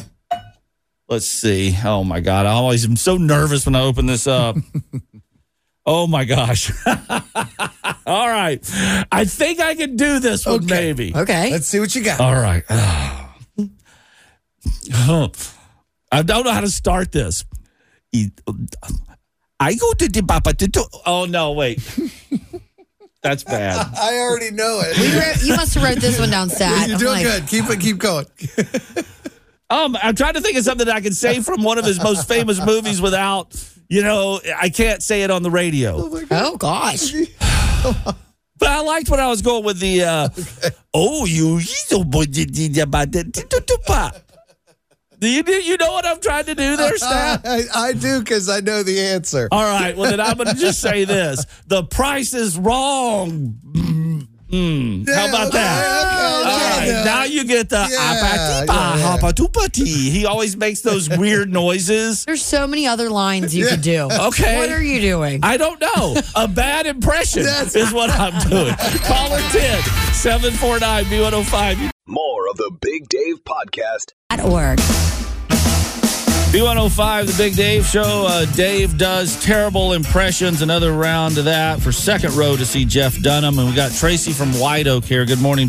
Let's 1.09 1.27
see. 1.27 1.75
Oh 1.85 2.05
my 2.05 2.21
God. 2.21 2.45
I 2.45 2.51
always 2.51 2.85
am 2.85 2.97
so 2.97 3.17
nervous 3.17 3.65
when 3.65 3.75
I 3.75 3.81
open 3.81 4.05
this 4.05 4.27
up. 4.27 4.57
oh 5.89 6.07
my 6.07 6.25
gosh. 6.25 6.71
All 8.07 8.29
right. 8.29 8.61
I 9.11 9.25
think 9.25 9.61
I 9.61 9.75
can 9.75 9.97
do 9.97 10.21
this 10.21 10.47
one, 10.47 10.67
maybe. 10.67 11.13
Okay. 11.15 11.51
Let's 11.51 11.67
see 11.67 11.81
what 11.81 11.95
you 11.95 12.05
got. 12.05 12.21
All 12.21 12.35
right. 12.35 12.63
I 16.11 16.23
don't 16.23 16.45
know 16.45 16.53
how 16.53 16.61
to 16.61 16.71
start 16.71 17.11
this. 17.13 17.45
I 19.61 19.75
go 19.75 19.93
to 19.93 20.09
the 20.09 20.23
papa 20.23 20.55
to 20.55 20.69
do. 20.69 20.85
Oh 21.05 21.25
no, 21.25 21.53
wait. 21.53 21.81
That's 23.23 23.43
bad. 23.43 23.93
I 23.99 24.19
already 24.19 24.53
know 24.53 24.81
it. 24.85 24.97
We 24.97 25.19
wrote, 25.19 25.43
you 25.43 25.57
must 25.57 25.75
have 25.75 25.83
wrote 25.83 25.99
this 25.99 26.21
one 26.21 26.31
down, 26.31 26.49
Stat. 26.49 26.89
You're 26.89 26.99
doing 26.99 27.25
like, 27.25 27.25
good. 27.25 27.49
Keep 27.49 27.69
it. 27.71 27.81
Keep 27.81 27.99
going. 27.99 28.27
Um, 29.71 29.99
I'm 30.01 30.15
trying 30.15 30.35
to 30.35 30.41
think 30.41 30.57
of 30.57 30.65
something 30.65 30.87
that 30.87 30.97
I 30.97 31.01
can 31.01 31.13
say 31.13 31.41
from 31.41 31.63
one 31.63 31.79
of 31.79 31.85
his 31.85 32.03
most 32.03 32.27
famous 32.27 32.65
movies 32.65 33.03
without, 33.03 33.53
you 33.89 34.03
know, 34.03 34.41
I 34.57 34.69
can't 34.69 35.03
say 35.03 35.23
it 35.23 35.31
on 35.31 35.43
the 35.43 35.51
radio. 35.51 35.97
Oh 36.31 36.57
gosh. 36.57 37.13
But 38.59 38.71
I 38.71 38.81
liked 38.81 39.09
when 39.09 39.21
I 39.21 39.29
was 39.29 39.41
going 39.41 39.65
with 39.65 39.79
the 39.79 40.03
uh, 40.03 40.29
oh 40.93 41.27
you 41.27 41.61
do 45.19 45.29
you 45.29 45.43
you 45.43 45.77
know 45.77 45.93
what 45.93 46.07
I'm 46.07 46.21
trying 46.21 46.45
to 46.47 46.55
do 46.55 46.77
there, 46.77 46.97
Stat? 46.97 47.43
I, 47.45 47.63
I 47.75 47.93
do 47.93 48.21
because 48.21 48.49
I 48.49 48.61
know 48.61 48.83
the 48.83 49.01
answer. 49.01 49.49
All 49.51 49.63
right, 49.63 49.97
well 49.97 50.11
then 50.11 50.21
I'm 50.21 50.37
going 50.37 50.49
to 50.49 50.55
just 50.55 50.81
say 50.81 51.05
this: 51.05 51.45
the 51.67 51.85
price 51.85 52.35
is 52.35 52.59
wrong. 52.59 53.59
Mm, 54.51 55.07
how 55.15 55.29
about 55.29 55.53
that? 55.53 56.45
All 56.47 56.79
right, 56.81 57.03
now 57.05 57.25
you 57.25 57.45
get 57.45 57.69
the 57.69 57.87
Yeah, 57.91 58.15
apatipa, 58.15 58.67
yeah, 58.67 58.97
yeah. 58.97 59.19
hapatupati. 59.19 59.87
He 59.87 60.25
always 60.27 60.57
makes 60.57 60.81
those 60.81 61.09
weird 61.19 61.53
noises. 61.53 62.25
There's 62.25 62.43
so 62.45 62.67
many 62.67 62.87
other 62.87 63.11
lines 63.11 63.55
you 63.55 63.67
could 63.67 63.83
do. 63.83 64.09
Okay. 64.11 64.57
What 64.59 64.71
are 64.71 64.83
you 64.83 65.01
doing? 65.01 65.41
I 65.43 65.57
don't 65.59 65.81
know. 65.81 66.17
A 66.35 66.49
bad 66.49 66.87
impression 66.87 67.43
is 67.43 67.93
what 67.93 68.11
I'm 68.11 68.39
doing. 68.49 68.75
Caller 69.05 69.41
10 69.51 69.83
749 70.15 71.05
B105. 71.05 71.91
More 72.07 72.49
of 72.49 72.57
the 72.57 72.71
Big 72.81 73.09
Dave 73.09 73.45
Podcast. 73.45 74.13
At 74.31 74.43
work. 74.49 74.79
B105, 76.53 77.27
the 77.27 77.35
Big 77.37 77.57
Dave 77.57 77.85
Show. 77.85 78.27
Uh, 78.27 78.47
Dave 78.55 78.97
does 78.97 79.43
terrible 79.45 79.93
impressions. 79.93 80.63
Another 80.63 80.93
round 80.95 81.37
of 81.37 81.45
that 81.45 81.79
for 81.81 81.93
second 81.93 82.35
row 82.37 82.57
to 82.57 82.65
see 82.65 82.87
Jeff 82.87 83.21
Dunham. 83.21 83.59
And 83.59 83.69
we 83.69 83.75
got 83.77 83.93
Tracy 83.93 84.33
from 84.33 84.53
White 84.59 84.87
Oak 84.87 85.05
here. 85.05 85.27
Good 85.27 85.43
morning. 85.43 85.69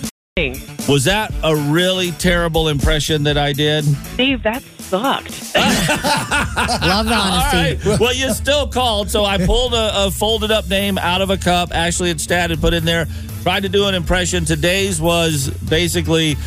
Was 0.87 1.03
that 1.03 1.33
a 1.43 1.53
really 1.53 2.11
terrible 2.11 2.69
impression 2.69 3.23
that 3.23 3.37
I 3.37 3.51
did? 3.51 3.83
Dave, 4.15 4.41
that 4.43 4.63
sucked. 4.79 5.53
Love 5.55 7.05
the 7.07 7.13
honesty. 7.13 7.89
right. 7.89 7.99
Well, 7.99 8.13
you 8.15 8.31
still 8.33 8.65
called, 8.69 9.09
so 9.09 9.25
I 9.25 9.37
pulled 9.45 9.73
a, 9.73 10.05
a 10.05 10.11
folded 10.11 10.49
up 10.49 10.69
name 10.69 10.97
out 10.97 11.21
of 11.21 11.29
a 11.29 11.37
cup. 11.37 11.75
Ashley 11.75 12.07
had 12.07 12.21
stat 12.21 12.51
and 12.51 12.61
put 12.61 12.73
in 12.73 12.85
there. 12.85 13.05
Tried 13.43 13.63
to 13.63 13.69
do 13.69 13.87
an 13.87 13.95
impression. 13.95 14.45
Today's 14.45 15.01
was 15.01 15.49
basically. 15.69 16.37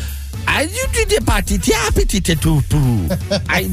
I 3.47 3.71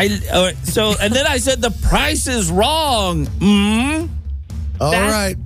I 0.00 0.04
I 0.04 0.32
uh, 0.32 0.52
so 0.64 0.94
and 0.98 1.12
then 1.12 1.26
I 1.26 1.36
said 1.36 1.60
the 1.60 1.70
price 1.70 2.26
is 2.26 2.50
wrong. 2.50 3.26
Mm? 3.26 4.08
All 4.80 4.92
right. 4.92 5.36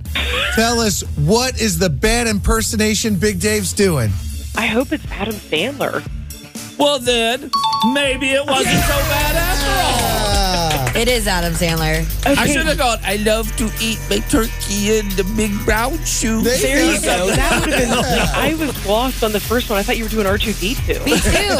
Tell 0.53 0.79
us 0.79 1.01
what 1.17 1.59
is 1.59 1.77
the 1.77 1.89
bad 1.89 2.27
impersonation 2.27 3.15
Big 3.15 3.41
Dave's 3.41 3.73
doing? 3.73 4.11
I 4.55 4.67
hope 4.67 4.93
it's 4.93 5.05
Adam 5.11 5.35
Sandler. 5.35 6.07
Well 6.77 6.99
then, 6.99 7.51
maybe 7.93 8.29
it 8.31 8.45
wasn't 8.45 8.83
so 8.83 8.97
bad 9.11 9.35
after 9.35 10.29
all. 10.29 10.34
It 10.95 11.09
is 11.09 11.27
Adam 11.27 11.51
Sandler. 11.53 12.05
I 12.25 12.47
should 12.47 12.65
have 12.65 12.77
gone. 12.77 12.99
I 13.03 13.17
love 13.17 13.53
to 13.57 13.69
eat 13.81 13.99
my 14.09 14.19
turkey 14.29 14.97
in 14.97 15.09
the 15.17 15.29
big 15.35 15.51
brown 15.65 15.97
shoe. 16.05 16.41
There 16.41 16.85
you 16.85 17.01
go. 17.01 17.27
That 17.35 17.65
would 17.65 17.73
have 17.73 17.89
been. 17.89 18.29
I 18.33 18.55
was 18.57 18.85
lost 18.87 19.21
on 19.21 19.33
the 19.33 19.39
first 19.41 19.69
one. 19.69 19.77
I 19.77 19.83
thought 19.83 19.97
you 19.97 20.05
were 20.05 20.09
doing 20.09 20.25
R 20.25 20.37
two 20.37 20.53
D 20.53 20.73
two. 20.73 20.93
Me 21.03 21.11
too. 21.19 21.57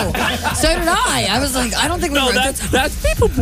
so 0.55 0.69
did 0.71 0.87
I. 0.87 1.27
I 1.29 1.39
was 1.41 1.53
like, 1.53 1.75
I 1.75 1.89
don't 1.89 1.99
think 1.99 2.13
we 2.13 2.19
No, 2.19 2.27
wrote 2.27 2.35
that's 2.35 2.61
this. 2.61 2.71
that's 2.71 3.13
people. 3.13 3.27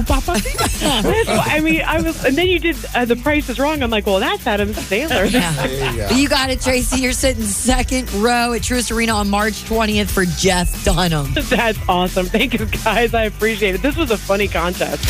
I 0.84 1.60
mean, 1.64 1.82
I 1.84 2.02
was, 2.02 2.26
and 2.26 2.36
then 2.36 2.48
you 2.48 2.58
did 2.58 2.76
uh, 2.96 3.06
the 3.06 3.16
price 3.16 3.48
is 3.50 3.60
wrong. 3.60 3.84
I'm 3.84 3.92
like, 3.92 4.08
well, 4.08 4.20
that's 4.20 4.48
Adam 4.48 4.70
Sandler. 4.70 5.32
Yeah. 5.32 6.12
You 6.16 6.28
got 6.28 6.50
it, 6.50 6.60
Tracy. 6.62 7.02
You're 7.02 7.12
sitting 7.12 7.44
second 7.44 8.12
row 8.16 8.54
at 8.54 8.62
Truist 8.64 8.92
Arena 8.96 9.14
on 9.14 9.30
March 9.30 9.64
20th 9.66 10.10
for 10.10 10.26
Jeff 10.26 10.84
Dunham. 10.84 11.34
That's 11.36 11.78
awesome. 11.88 12.26
Thank 12.26 12.54
you, 12.60 12.66
guys. 12.66 13.14
I 13.14 13.26
appreciate 13.26 13.76
it. 13.76 13.82
This 13.84 13.96
was 13.96 14.10
a 14.10 14.18
funny 14.18 14.48
contest. 14.48 15.04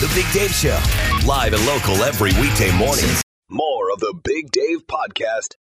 The 0.00 0.06
Big 0.14 0.30
Dave 0.32 0.52
Show. 0.52 0.78
Live 1.26 1.54
and 1.54 1.66
local 1.66 1.96
every 2.04 2.30
weekday 2.40 2.70
morning. 2.78 3.10
More 3.50 3.90
of 3.92 3.98
the 3.98 4.14
Big 4.22 4.52
Dave 4.52 4.86
Podcast. 4.86 5.56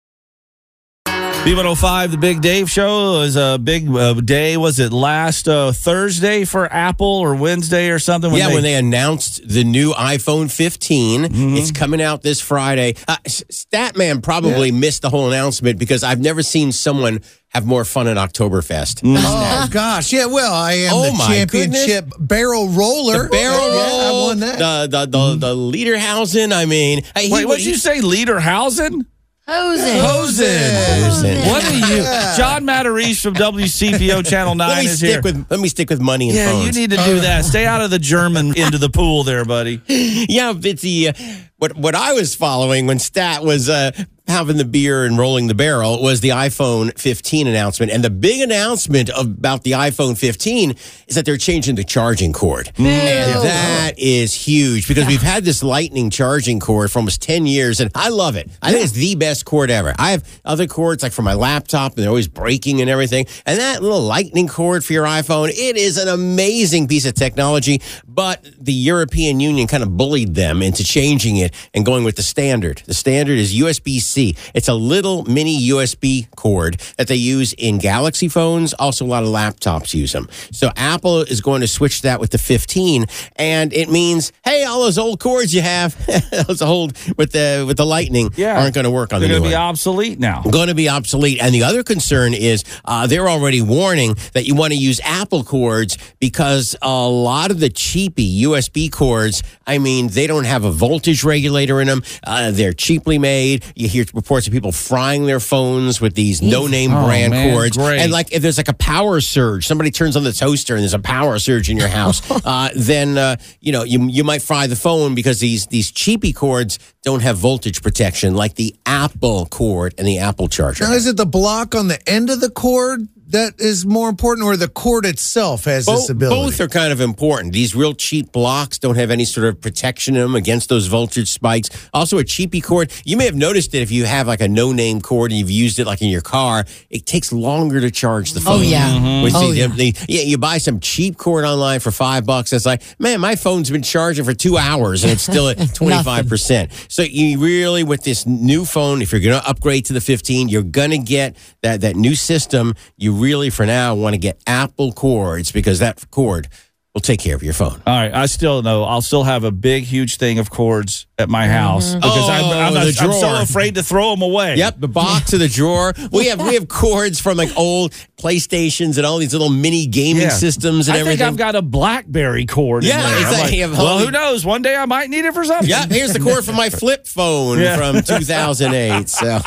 B105, 1.45 2.09
the 2.11 2.17
Big 2.17 2.41
Dave 2.41 2.69
Show 2.71 3.19
was 3.19 3.35
a 3.35 3.59
big 3.61 3.87
uh, 3.89 4.13
day. 4.15 4.57
Was 4.57 4.79
it 4.79 4.91
last 4.91 5.47
uh, 5.47 5.71
Thursday 5.73 6.43
for 6.43 6.71
Apple 6.73 7.05
or 7.05 7.35
Wednesday 7.35 7.89
or 7.91 7.99
something? 7.99 8.33
yeah, 8.33 8.47
when 8.47 8.63
they 8.63 8.73
announced 8.73 9.47
the 9.47 9.63
new 9.63 9.91
iPhone 9.93 10.51
15, 10.51 11.27
it's 11.55 11.71
coming 11.71 12.01
out 12.01 12.23
this 12.23 12.41
Friday. 12.41 12.95
Uh, 13.07 13.17
S- 13.25 13.43
Statman 13.51 14.23
probably 14.23 14.71
missed 14.71 15.03
the 15.03 15.09
whole 15.11 15.27
announcement 15.27 15.77
because 15.77 16.03
I've 16.03 16.19
never 16.19 16.41
seen 16.41 16.71
someone 16.71 17.21
have 17.49 17.65
more 17.65 17.85
fun 17.85 18.07
at 18.07 18.17
Oktoberfest. 18.17 19.01
Oh 19.05 19.67
gosh, 19.69 20.11
yeah. 20.11 20.25
Well, 20.25 20.51
I 20.53 20.73
am 20.73 20.91
Oh, 20.93 21.05
the 21.11 21.11
my 21.13 21.27
championship 21.27 22.11
barrel 22.19 22.69
roller. 22.69 23.23
The 23.25 23.29
barrel 23.29 23.67
Yeah, 23.67 24.09
I 24.09 24.11
won 24.27 24.39
that. 24.39 24.57
the 24.89 25.05
the 25.05 25.05
the, 25.05 25.35
the 25.35 25.55
Lederhausen. 25.55 26.51
I 26.51 26.65
mean, 26.65 27.03
he- 27.17 27.31
Wait, 27.31 27.45
what 27.45 27.57
did 27.57 27.63
he- 27.65 27.69
you 27.71 27.77
say? 27.77 27.99
Lederhausen? 27.99 29.05
Hosen. 29.47 29.99
Hosen. 29.99 31.37
What 31.47 31.63
are 31.63 31.73
you? 31.73 32.03
John 32.37 32.63
Matarese 32.65 33.21
from 33.21 33.35
WCPO 33.35 34.27
Channel 34.27 34.55
9 34.55 34.67
Let 34.67 34.79
me 34.79 34.85
is 34.89 34.97
stick 34.97 35.09
here. 35.09 35.21
with 35.21 35.45
let 35.51 35.59
me 35.59 35.67
stick 35.67 35.89
with 35.91 36.01
money 36.01 36.29
and 36.29 36.37
yeah, 36.37 36.51
phones. 36.51 36.65
you 36.65 36.81
need 36.81 36.89
to 36.97 37.03
do 37.05 37.19
that. 37.19 37.45
Stay 37.45 37.65
out 37.67 37.81
of 37.81 37.91
the 37.91 37.99
German 37.99 38.47
into 38.57 38.79
the 38.79 38.89
pool 38.89 39.23
there, 39.23 39.45
buddy. 39.45 39.81
yeah, 39.87 40.51
it's 40.55 40.83
uh, 40.83 41.13
what 41.57 41.77
what 41.77 41.93
I 41.93 42.13
was 42.13 42.33
following 42.33 42.87
when 42.87 42.97
Stat 42.97 43.43
was 43.43 43.69
uh, 43.69 43.91
having 44.27 44.57
the 44.57 44.65
beer 44.65 45.05
and 45.05 45.17
rolling 45.17 45.47
the 45.47 45.53
barrel 45.53 46.01
was 46.01 46.21
the 46.21 46.29
iPhone 46.29 46.97
15 46.97 47.47
announcement. 47.47 47.91
And 47.91 48.03
the 48.03 48.09
big 48.09 48.41
announcement 48.41 49.09
about 49.15 49.63
the 49.63 49.71
iPhone 49.71 50.17
15 50.17 50.71
is 51.07 51.15
that 51.15 51.25
they're 51.25 51.37
changing 51.37 51.75
the 51.75 51.83
charging 51.83 52.33
cord. 52.33 52.71
And 52.77 53.43
that 53.43 53.93
is 53.97 54.33
huge 54.33 54.87
because 54.87 55.07
we've 55.07 55.21
had 55.21 55.43
this 55.43 55.63
lightning 55.63 56.09
charging 56.09 56.59
cord 56.59 56.91
for 56.91 56.99
almost 56.99 57.21
10 57.21 57.45
years 57.45 57.79
and 57.79 57.91
I 57.93 58.09
love 58.09 58.35
it. 58.35 58.49
I 58.61 58.71
think 58.71 58.83
it's 58.83 58.93
the 58.93 59.15
best 59.15 59.45
cord 59.45 59.69
ever. 59.69 59.93
I 59.97 60.11
have 60.11 60.41
other 60.43 60.67
cords 60.67 61.03
like 61.03 61.11
for 61.11 61.21
my 61.21 61.33
laptop 61.33 61.93
and 61.93 62.03
they're 62.03 62.09
always 62.09 62.27
breaking 62.27 62.81
and 62.81 62.89
everything. 62.89 63.27
And 63.45 63.59
that 63.59 63.81
little 63.81 64.01
lightning 64.01 64.47
cord 64.47 64.83
for 64.83 64.93
your 64.93 65.05
iPhone, 65.05 65.49
it 65.49 65.77
is 65.77 65.97
an 65.97 66.07
amazing 66.07 66.87
piece 66.87 67.05
of 67.05 67.13
technology, 67.13 67.81
but 68.07 68.45
the 68.59 68.73
European 68.73 69.39
Union 69.39 69.67
kind 69.67 69.83
of 69.83 69.95
bullied 69.97 70.35
them 70.35 70.61
into 70.61 70.83
changing 70.83 71.37
it 71.37 71.53
and 71.73 71.85
going 71.85 72.03
with 72.03 72.15
the 72.15 72.23
standard. 72.23 72.81
The 72.85 72.93
standard 72.93 73.37
is 73.37 73.53
USB 73.53 73.99
C. 74.15 74.35
It's 74.53 74.69
a 74.69 74.73
little 74.73 75.25
mini 75.25 75.67
USB 75.69 76.27
cord 76.35 76.79
that 76.97 77.07
they 77.09 77.15
use 77.17 77.51
in 77.53 77.77
Galaxy 77.79 78.29
phones. 78.29 78.73
Also, 78.75 79.03
a 79.05 79.07
lot 79.15 79.23
of 79.23 79.29
laptops 79.29 79.93
use 79.93 80.13
them. 80.13 80.29
So, 80.51 80.71
Apple 80.77 81.21
is 81.21 81.41
going 81.41 81.59
to 81.61 81.67
switch 81.67 82.01
that 82.03 82.19
with 82.21 82.31
the 82.31 82.37
15, 82.37 83.05
and 83.35 83.73
it 83.73 83.89
means, 83.89 84.31
hey, 84.45 84.63
all 84.63 84.81
those 84.81 84.97
old 84.97 85.19
cords 85.19 85.53
you 85.53 85.61
have, 85.61 85.93
those 86.47 86.61
old 86.61 86.97
with 87.17 87.33
the 87.33 87.65
with 87.67 87.75
the 87.77 87.85
Lightning, 87.85 88.29
Yeah. 88.37 88.59
aren't 88.61 88.73
going 88.73 88.85
to 88.85 88.91
work 88.91 89.11
on 89.11 89.19
the. 89.19 89.27
They're 89.27 89.35
the 89.35 89.41
going 89.41 89.51
to 89.51 89.57
be 89.57 89.61
obsolete 89.69 90.19
now. 90.19 90.41
going 90.43 90.69
to 90.69 90.75
be 90.75 90.87
obsolete. 90.87 91.39
And 91.41 91.53
the 91.53 91.63
other 91.63 91.83
concern 91.83 92.33
is 92.33 92.63
uh, 92.85 93.05
they're 93.07 93.27
already 93.27 93.61
warning 93.61 94.15
that 94.33 94.45
you 94.45 94.55
want 94.55 94.71
to 94.71 94.79
use 94.79 95.01
Apple 95.03 95.43
cords 95.43 95.97
because 96.19 96.75
a 96.81 97.07
lot 97.07 97.51
of 97.51 97.59
the 97.59 97.69
cheapy 97.69 98.43
USB 98.43 98.89
cords, 98.89 99.43
I 99.67 99.77
mean, 99.77 100.07
they 100.07 100.25
don't 100.27 100.45
have 100.45 100.63
a 100.63 100.71
voltage 100.71 101.23
regulator 101.25 101.81
in 101.81 101.87
them. 101.87 102.01
Uh, 102.23 102.51
they're 102.51 102.73
cheaply 102.73 103.17
made. 103.19 103.65
You 103.75 103.89
hear 103.89 104.04
reports 104.13 104.47
of 104.47 104.53
people 104.53 104.71
frying 104.71 105.25
their 105.25 105.39
phones 105.39 105.99
with 105.99 106.13
these 106.13 106.41
no 106.41 106.67
name 106.67 106.93
Oh, 106.93 107.05
brand 107.05 107.31
man, 107.31 107.53
cords. 107.53 107.77
great. 107.77 107.99
And 108.01 108.11
like 108.11 108.31
if 108.31 108.41
there's 108.41 108.57
like 108.57 108.67
a 108.67 108.73
power 108.73 109.21
surge, 109.21 109.65
somebody 109.65 109.91
turns 109.91 110.15
on 110.15 110.23
the 110.23 110.31
toaster 110.33 110.75
and 110.75 110.81
there's 110.81 110.93
a 110.93 110.99
power 110.99 111.39
surge 111.39 111.69
in 111.69 111.77
your 111.77 111.87
house, 111.87 112.21
uh, 112.45 112.69
then 112.75 113.17
uh, 113.17 113.35
you 113.61 113.71
know 113.71 113.83
you 113.83 114.07
you 114.07 114.23
might 114.23 114.41
fry 114.41 114.67
the 114.67 114.75
phone 114.75 115.15
because 115.15 115.39
these 115.39 115.67
these 115.67 115.91
cheapy 115.91 116.33
cords 116.33 116.77
don't 117.03 117.21
have 117.21 117.37
voltage 117.37 117.81
protection 117.81 118.35
like 118.35 118.55
the 118.55 118.75
Apple 118.85 119.45
cord 119.47 119.93
and 119.97 120.07
the 120.07 120.19
Apple 120.19 120.47
charger. 120.47 120.83
Now, 120.83 120.93
is 120.93 121.07
it 121.07 121.17
the 121.17 121.25
block 121.25 121.75
on 121.75 121.87
the 121.87 121.99
end 122.09 122.29
of 122.29 122.39
the 122.41 122.49
cord 122.49 123.07
that 123.29 123.59
is 123.59 123.85
more 123.85 124.07
important, 124.09 124.45
or 124.45 124.55
the 124.55 124.67
cord 124.67 125.05
itself 125.05 125.65
has 125.65 125.85
this 125.87 126.09
ability? 126.09 126.35
both 126.35 126.59
are 126.61 126.67
kind 126.67 126.91
of 126.93 127.01
important. 127.01 127.53
These 127.53 127.75
real 127.75 127.93
cheap 127.93 128.31
blocks 128.31 128.77
don't 128.77 128.95
have 128.95 129.09
any 129.11 129.25
sort 129.25 129.47
of 129.47 129.59
protection 129.59 130.15
in 130.15 130.21
them 130.21 130.35
against 130.35 130.69
those 130.69 130.87
voltage 130.87 131.29
spikes. 131.31 131.69
Also, 131.93 132.17
a 132.19 132.23
cheapy 132.23 132.61
cord, 132.61 132.91
you 133.03 133.17
may 133.17 133.25
have 133.25 133.35
noticed 133.35 133.71
that 133.71 133.81
if 133.81 133.91
you 133.91 134.05
have 134.05 134.27
like 134.27 134.41
a 134.41 134.47
no 134.47 134.71
name 134.71 135.01
cord 135.01 135.31
and 135.31 135.39
you've 135.39 135.49
used 135.49 135.79
it 135.79 135.85
like 135.85 136.01
in 136.01 136.09
your 136.09 136.21
car, 136.21 136.65
it 136.89 137.05
takes 137.05 137.31
longer 137.33 137.79
to 137.81 137.89
charge 137.89 138.33
the 138.33 138.41
phone. 138.41 138.59
Oh, 138.59 138.61
yeah. 138.61 138.89
Mhm. 138.91 139.23
Which 139.23 139.33
Oh, 139.35 139.51
the- 139.51 139.57
yeah. 139.57 139.67
the- 139.67 139.95
yeah, 140.07 140.21
you 140.21 140.37
buy 140.37 140.59
some 140.59 140.79
cheap 140.79 141.17
cord 141.17 141.45
online 141.45 141.79
for 141.79 141.91
five 141.91 142.25
bucks. 142.25 142.53
It's 142.53 142.65
like, 142.65 142.83
man, 142.99 143.19
my 143.21 143.35
phone's 143.35 143.69
been 143.71 143.81
charging 143.81 144.23
for 144.25 144.33
two 144.33 144.57
hours 144.57 145.03
and 145.03 145.11
it's 145.11 145.23
still 145.23 145.49
at 145.49 145.57
25%. 145.73 146.69
so 146.91 147.01
you 147.01 147.39
really, 147.39 147.83
with 147.83 148.03
this 148.03 148.25
new 148.25 148.65
phone, 148.65 149.01
if 149.01 149.11
you're 149.11 149.21
going 149.21 149.39
to 149.41 149.47
upgrade 149.49 149.85
to 149.85 149.93
the 149.93 150.01
15, 150.01 150.49
you're 150.49 150.61
going 150.63 150.91
to 150.91 150.97
get 150.97 151.35
that, 151.63 151.81
that 151.81 151.95
new 151.95 152.15
system. 152.15 152.73
You 152.97 153.13
really, 153.19 153.49
for 153.49 153.65
now, 153.65 153.95
want 153.95 154.13
to 154.13 154.17
get 154.19 154.39
Apple 154.47 154.91
cords 154.91 155.51
because 155.51 155.79
that 155.79 156.03
cord 156.11 156.47
will 156.95 157.01
take 157.01 157.19
care 157.19 157.35
of 157.35 157.43
your 157.43 157.53
phone. 157.53 157.81
All 157.85 157.93
right, 157.93 158.11
I 158.13 158.25
still 158.25 158.63
know. 158.63 158.83
I'll 158.85 159.01
still 159.01 159.23
have 159.25 159.43
a 159.43 159.51
big, 159.51 159.83
huge 159.83 160.15
thing 160.17 160.39
of 160.39 160.49
cords 160.49 161.05
at 161.19 161.29
my 161.29 161.47
house 161.47 161.93
because 161.93 162.29
I'm, 162.29 162.43
Oh, 162.45 162.51
I'm, 162.51 162.73
the 162.73 162.79
I'm 162.99 163.11
so 163.13 163.41
afraid 163.41 163.75
to 163.75 163.83
throw 163.83 164.11
them 164.11 164.21
away. 164.21 164.55
Yep, 164.55 164.75
the 164.79 164.87
box 164.87 165.33
of 165.33 165.39
the 165.39 165.47
drawer. 165.47 165.93
We 166.11 166.27
have 166.27 166.41
we 166.41 166.55
have 166.55 166.67
cords 166.67 167.19
from 167.19 167.37
like 167.37 167.55
old 167.57 167.91
PlayStations 168.17 168.97
and 168.97 169.05
all 169.05 169.17
these 169.17 169.33
little 169.33 169.49
mini 169.49 169.87
gaming 169.87 170.23
Yeah. 170.23 170.29
systems 170.29 170.87
and 170.87 170.95
I 170.97 171.01
everything. 171.01 171.19
think 171.19 171.27
I've 171.29 171.37
got 171.37 171.55
a 171.55 171.61
BlackBerry 171.61 172.45
cord. 172.45 172.83
Yeah, 172.85 172.97
in 172.97 173.03
there. 173.03 173.21
it's 173.21 173.31
like 173.39 173.69
like, 173.69 173.77
well, 173.77 173.99
who 173.99 174.09
knows? 174.11 174.45
One 174.45 174.61
day 174.61 174.75
I 174.75 174.85
might 174.85 175.09
need 175.09 175.25
it 175.25 175.33
for 175.33 175.43
something. 175.43 175.69
Yeah, 175.69 175.85
here's 175.85 176.13
the 176.13 176.19
cord 176.19 176.43
from 176.45 176.55
my 176.55 176.69
flip 176.69 177.07
phone 177.07 177.59
Yeah. 177.59 177.75
from 177.77 178.01
2008. 178.03 179.09
So 179.09 179.39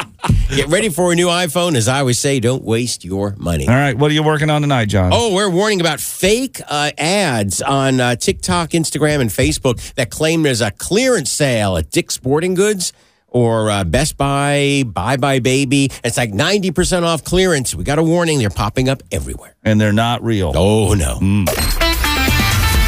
get 0.55 0.69
ready 0.69 0.91
for 0.91 1.13
a 1.13 1.15
new 1.15 1.29
iPhone. 1.29 1.77
As 1.77 1.89
I 1.89 2.01
always 2.01 2.19
say, 2.19 2.41
don't 2.41 2.63
waste 2.63 3.05
your 3.07 3.35
money. 3.39 3.67
All 3.69 3.75
right, 3.75 3.97
what 3.97 4.11
are 4.11 4.15
you 4.15 4.23
working 4.23 4.51
on 4.51 4.61
tonight, 4.63 4.87
John? 4.87 5.11
Oh, 5.15 5.35
we're 5.35 5.51
warning 5.51 5.81
about 5.81 5.99
fake 6.01 6.61
uh, 6.69 6.91
ads 6.99 7.38
on 7.66 8.01
uh, 8.01 8.16
TikTok, 8.16 8.70
Instagram, 8.70 9.20
and 9.20 9.31
Facebook 9.31 9.94
that 9.94 10.11
claim 10.11 10.42
there's 10.42 10.61
a 10.61 10.70
clearance 10.70 11.31
sale 11.31 11.77
at 11.77 11.90
Dick's 11.90 12.14
Sporting 12.14 12.55
Goods 12.55 12.92
or 13.29 13.70
uh, 13.70 13.85
Best 13.85 14.16
Buy, 14.16 14.85
Bye 14.87 15.16
Bye 15.16 15.40
Baby. 15.40 15.90
It's 16.03 16.16
like 16.16 16.33
90% 16.33 17.03
off 17.03 17.24
clearance. 17.24 17.74
We 17.74 17.85
got 17.85 17.98
a 17.98 18.03
warning. 18.03 18.38
They're 18.38 18.51
popping 18.51 18.88
up 18.88 19.03
everywhere. 19.12 19.55
And 19.62 19.81
they're 19.81 19.92
not 19.92 20.22
real. 20.22 20.53
Oh, 20.55 20.94
no. 20.94 21.18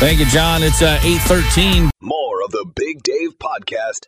Thank 0.01 0.19
you, 0.19 0.27
John. 0.27 0.63
It's 0.63 0.81
uh, 0.81 0.99
813. 1.03 1.91
More 2.01 2.20
of 2.53 2.67
the 2.67 2.73
Big 2.75 3.03
Dave 3.03 3.39
Podcast. 3.39 4.07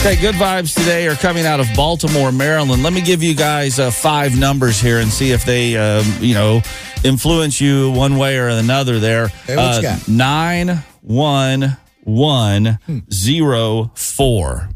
Okay, 0.00 0.20
good 0.20 0.34
vibes 0.34 0.74
today 0.74 1.06
are 1.08 1.14
coming 1.14 1.46
out 1.46 1.60
of 1.60 1.66
Baltimore, 1.74 2.30
Maryland. 2.30 2.82
Let 2.82 2.92
me 2.92 3.00
give 3.00 3.22
you 3.22 3.34
guys 3.34 3.78
uh, 3.78 3.90
five 3.90 4.38
numbers 4.38 4.80
here 4.80 4.98
and 4.98 5.10
see 5.10 5.30
if 5.32 5.44
they, 5.44 5.76
um, 5.76 6.04
you 6.20 6.34
know, 6.34 6.60
influence 7.04 7.60
you 7.60 7.90
one 7.92 8.16
way 8.18 8.36
or 8.38 8.48
another. 8.48 8.98
There, 8.98 9.24
Okay, 9.44 9.56
what 9.56 9.82
you 9.82 9.88
uh, 9.88 9.96
got? 9.96 10.08
nine 10.08 10.84
one 11.00 11.76
one 12.02 12.78
zero 13.12 13.92
four. 13.94 14.68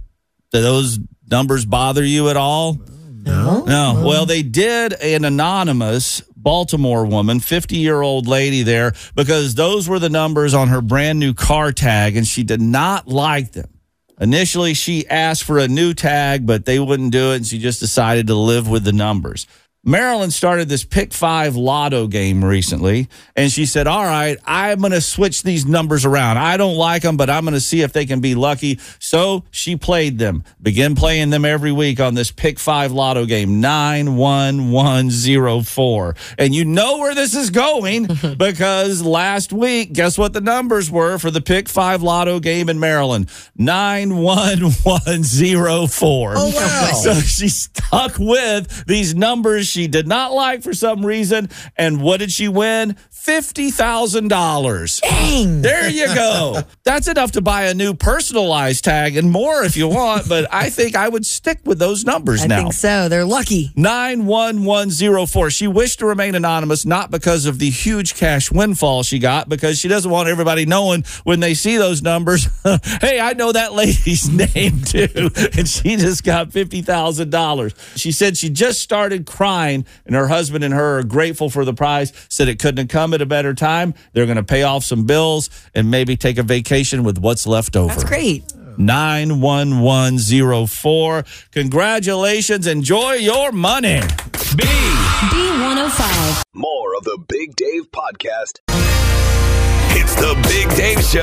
Do 0.53 0.63
those 0.63 0.99
numbers 1.31 1.67
bother 1.67 2.05
you 2.05 2.31
at 2.31 2.37
all? 2.37 2.79
no. 3.05 3.65
No. 3.65 4.03
Well, 4.07 4.25
they 4.25 4.43
did 4.43 4.95
an 4.95 5.27
anonymous 5.27 6.23
Baltimore 6.49 7.05
woman, 7.05 7.41
50 7.41 7.77
year 7.77 8.01
old 8.01 8.27
lady 8.27 8.63
there, 8.63 8.95
because 9.15 9.55
those 9.55 9.87
were 9.87 9.99
the 9.99 10.09
numbers 10.09 10.55
on 10.55 10.69
her 10.69 10.81
brand 10.81 11.19
new 11.19 11.35
car 11.35 11.73
tag, 11.73 12.17
and 12.17 12.27
she 12.27 12.43
did 12.43 12.63
not 12.63 13.07
like 13.07 13.53
them. 13.53 13.69
Initially, 14.19 14.73
she 14.73 15.07
asked 15.07 15.45
for 15.45 15.59
a 15.59 15.69
new 15.69 15.93
tag, 15.93 16.47
but 16.47 16.65
they 16.65 16.79
wouldn't 16.79 17.13
do 17.13 17.33
it, 17.33 17.37
and 17.37 17.47
she 17.47 17.59
just 17.59 17.81
decided 17.81 18.29
to 18.29 18.35
live 18.35 18.67
with 18.67 18.83
the 18.83 18.95
numbers. 18.95 19.47
Maryland 19.89 20.33
started 20.35 20.69
this 20.69 20.85
Pick 20.85 21.15
Five 21.15 21.57
Lotto 21.57 22.07
game 22.09 22.45
recently, 22.45 23.09
and 23.35 23.51
she 23.51 23.65
said, 23.65 23.87
All 23.87 24.05
right, 24.05 24.37
I'm 24.45 24.81
going 24.81 24.93
to 24.93 25.01
switch 25.01 25.43
these 25.43 25.65
numbers 25.65 26.05
around. 26.05 26.37
I 26.37 26.59
don't 26.59 26.77
like 26.77 27.01
them, 27.01 27.17
but 27.17 27.31
I'm 27.31 27.45
going 27.45 27.55
to 27.55 27.61
see 27.61 27.81
if 27.81 27.95
they 27.95 28.05
can 28.05 28.21
be 28.21 28.35
lucky. 28.35 28.79
So 28.99 29.45
she 29.51 29.77
played 29.77 30.19
them, 30.19 30.45
begin 30.61 30.95
playing 30.95 31.31
them 31.31 31.47
every 31.47 31.73
week 31.73 32.01
on 32.01 32.13
this 32.13 32.31
Pick 32.31 32.59
Five 32.59 32.93
Lotto 32.93 33.25
game, 33.25 33.63
91104. 33.63 36.17
And 36.37 36.55
you 36.55 36.67
know 36.67 36.99
where 36.99 37.15
this 37.15 37.35
is 37.35 37.49
going 37.49 38.09
because 38.37 39.01
last 39.01 39.55
week, 39.55 39.95
guess 39.95 40.19
what 40.19 40.35
the 40.35 40.43
numbers 40.43 40.91
were 40.91 41.17
for 41.17 41.31
the 41.31 41.41
Pick 41.41 41.67
Five 41.67 42.03
Lotto 42.03 42.41
game 42.41 42.69
in 42.69 42.79
Maryland? 42.79 43.31
91104. 43.57 46.35
Oh, 46.37 46.53
wow. 46.55 46.93
So 46.93 47.15
she 47.15 47.49
stuck 47.49 48.19
with 48.19 48.85
these 48.87 49.15
numbers 49.15 49.78
she 49.79 49.87
did 49.87 50.09
not 50.09 50.33
like 50.33 50.65
for 50.65 50.75
some 50.75 51.07
reason. 51.07 51.49
And 51.77 52.03
what 52.03 52.17
did 52.17 52.33
she 52.33 52.49
win? 52.49 52.97
$50,000. 53.13 55.01
Dang. 55.03 55.63
There 55.63 55.89
you 55.89 56.07
go. 56.07 56.63
That's 56.85 57.07
enough 57.07 57.31
to 57.33 57.41
buy 57.41 57.67
a 57.67 57.75
new 57.75 57.95
personalized 57.95 58.83
tag 58.83 59.17
and 59.17 59.31
more 59.31 59.63
if 59.63 59.77
you 59.77 59.87
want, 59.87 60.29
but 60.29 60.53
I 60.53 60.69
think 60.71 60.97
I 60.97 61.09
would 61.09 61.25
stick 61.25 61.61
with 61.65 61.79
those 61.79 62.05
numbers 62.05 62.43
I 62.43 62.47
now. 62.49 62.57
think 62.63 62.73
so. 62.73 63.09
They're 63.09 63.25
lucky. 63.25 63.71
91104. 63.77 65.51
She 65.51 65.69
wished 65.69 66.01
to 66.01 66.07
remain 66.07 66.35
anonymous, 66.35 66.85
not 66.85 67.13
because 67.13 67.47
of 67.47 67.61
the 67.61 67.71
huge 67.71 68.15
cash 68.17 68.51
windfall 68.51 69.05
she 69.05 69.21
got, 69.21 69.49
because 69.49 69.79
she 69.79 69.87
doesn't 69.87 70.11
want 70.11 70.29
everybody 70.29 70.67
knowing 70.67 71.05
when 71.23 71.39
they 71.39 71.55
see 71.55 71.77
those 71.77 72.03
numbers, 72.03 72.49
hey, 73.01 73.21
I 73.21 73.35
know 73.35 73.53
that 73.53 73.75
lady's 73.75 74.29
name 74.55 74.81
too. 74.83 75.31
And 75.57 75.69
she 75.69 75.95
just 75.97 76.25
got 76.25 76.49
$50,000. 76.49 77.97
She 77.97 78.11
said 78.11 78.37
she 78.37 78.49
just 78.49 78.81
started 78.81 79.27
crying, 79.27 79.68
and 79.75 80.15
her 80.15 80.29
husband 80.29 80.63
and 80.65 80.73
her 80.75 80.99
are 80.99 81.05
grateful 81.05 81.49
for 81.51 81.65
the 81.65 81.75
prize, 81.75 82.13
said 82.29 82.49
it 82.49 82.59
couldn't 82.59 82.79
have 82.79 82.89
come 82.89 83.15
at 83.15 83.23
a 83.23 83.27
better 83.27 83.55
time. 83.55 83.95
They're 84.13 84.27
going 84.27 84.37
to 84.37 84.43
pay 84.43 84.63
off 84.63 84.85
some 84.85 85.05
bills 85.05 85.51
and 85.75 85.91
maybe 85.91 86.17
take 86.17 86.39
a 86.39 86.43
vacation 86.43 87.05
with 87.05 87.19
what's 87.19 87.47
left 87.47 87.77
over. 87.77 87.95
That's 87.95 88.05
great. 88.05 88.45
91104. 88.79 91.25
Congratulations. 91.53 92.67
Enjoy 92.67 93.13
your 93.15 93.53
money. 93.53 94.01
B. 94.57 94.65
B105. 95.31 96.43
More 96.55 96.97
of 96.97 97.05
the 97.05 97.19
Big 97.29 97.55
Dave 97.57 97.91
Podcast. 97.91 98.61
It's 100.11 100.17
the 100.23 100.35
Big 100.49 100.75
Dave 100.75 101.05
Show. 101.05 101.21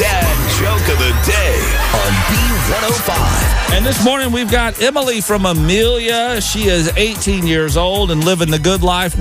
Dad 0.00 0.58
joke 0.58 0.82
of 0.92 0.98
the 0.98 1.14
day 1.30 1.58
on 1.94 2.10
B105. 2.26 3.76
And 3.76 3.86
this 3.86 4.04
morning 4.04 4.32
we've 4.32 4.50
got 4.50 4.82
Emily 4.82 5.20
from 5.20 5.46
Amelia. 5.46 6.40
She 6.40 6.64
is 6.64 6.90
18 6.96 7.46
years 7.46 7.76
old 7.76 8.10
and 8.10 8.24
living 8.24 8.50
the 8.50 8.58
good 8.58 8.82
life. 8.82 9.14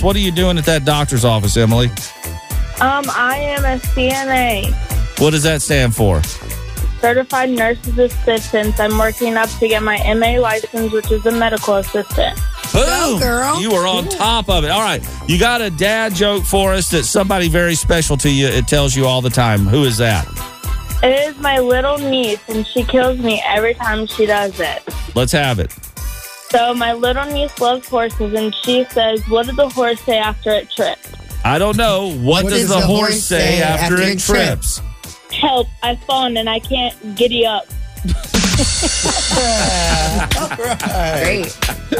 What 0.00 0.14
are 0.14 0.20
you 0.20 0.30
doing 0.30 0.56
at 0.56 0.66
that 0.66 0.84
doctor's 0.84 1.24
office, 1.24 1.56
Emily? 1.56 1.88
Um, 2.80 3.02
I 3.10 3.38
am 3.58 3.64
a 3.64 3.80
CNA, 3.80 4.72
What 5.20 5.32
does 5.32 5.42
that 5.42 5.60
stand 5.60 5.96
for? 5.96 6.22
certified 7.00 7.50
nurse's 7.50 7.98
assistant. 7.98 8.78
I'm 8.78 8.96
working 8.98 9.34
up 9.36 9.50
to 9.58 9.66
get 9.66 9.82
my 9.82 9.98
MA 10.14 10.38
license, 10.40 10.92
which 10.92 11.10
is 11.10 11.26
a 11.26 11.32
medical 11.32 11.74
assistant. 11.74 12.38
Boom! 12.74 13.62
You 13.62 13.70
are 13.72 13.86
on 13.86 14.08
top 14.08 14.48
of 14.48 14.64
it. 14.64 14.70
All 14.70 14.82
right. 14.82 15.00
You 15.28 15.38
got 15.38 15.60
a 15.60 15.70
dad 15.70 16.12
joke 16.12 16.42
for 16.42 16.72
us 16.72 16.90
that 16.90 17.04
somebody 17.04 17.48
very 17.48 17.76
special 17.76 18.16
to 18.16 18.28
you, 18.28 18.48
it 18.48 18.66
tells 18.66 18.96
you 18.96 19.06
all 19.06 19.20
the 19.22 19.30
time. 19.30 19.60
Who 19.60 19.84
is 19.84 19.96
that? 19.98 20.26
It 21.00 21.12
is 21.28 21.38
my 21.38 21.60
little 21.60 21.98
niece, 21.98 22.40
and 22.48 22.66
she 22.66 22.82
kills 22.82 23.20
me 23.20 23.40
every 23.46 23.74
time 23.74 24.08
she 24.08 24.26
does 24.26 24.58
it. 24.58 24.82
Let's 25.14 25.30
have 25.30 25.60
it. 25.60 25.70
So 26.50 26.74
my 26.74 26.94
little 26.94 27.26
niece 27.26 27.56
loves 27.60 27.86
horses, 27.86 28.34
and 28.34 28.52
she 28.64 28.84
says, 28.90 29.22
"What 29.28 29.46
did 29.46 29.54
the 29.54 29.68
horse 29.68 30.00
say 30.00 30.18
after 30.18 30.50
it 30.50 30.68
tripped?" 30.70 31.14
I 31.44 31.58
don't 31.58 31.76
know. 31.76 32.10
What, 32.10 32.46
does 32.48 32.68
the, 32.68 32.80
horse 32.80 33.22
say 33.22 33.62
after, 33.62 34.00
it 34.00 34.18
trips? 34.18 34.80
Help! 35.30 35.68
I've 35.82 36.02
fallen 36.04 36.38
and 36.38 36.48
I 36.48 36.58
can't 36.58 37.14
giddy 37.14 37.46
up. 37.46 37.66
Great. 40.56 41.58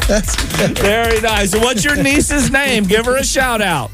That's 0.09 0.37
Very 0.81 1.21
nice. 1.21 1.53
And 1.53 1.63
what's 1.63 1.85
your 1.85 1.97
niece's 1.97 2.51
name? 2.51 2.85
Give 2.85 3.07
her 3.07 3.17
a 3.17 3.25
shout 3.25 3.61
out. 3.61 3.91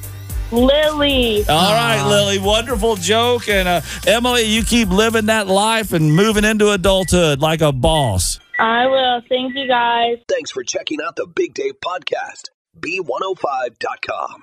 Lily. 0.52 1.44
All 1.48 1.72
right, 1.72 2.04
Lily. 2.06 2.38
Wonderful 2.38 2.96
joke. 2.96 3.48
And 3.48 3.68
uh, 3.68 3.80
Emily, 4.06 4.42
you 4.42 4.64
keep 4.64 4.88
living 4.88 5.26
that 5.26 5.46
life 5.46 5.92
and 5.92 6.14
moving 6.14 6.44
into 6.44 6.70
adulthood 6.70 7.40
like 7.40 7.60
a 7.60 7.72
boss. 7.72 8.38
I 8.58 8.86
will. 8.86 9.22
Thank 9.28 9.54
you, 9.54 9.66
guys. 9.68 10.18
Thanks 10.28 10.50
for 10.50 10.62
checking 10.62 10.98
out 11.06 11.16
the 11.16 11.26
Big 11.26 11.54
Dave 11.54 11.74
Podcast. 11.84 12.50
B105.com. 12.78 14.42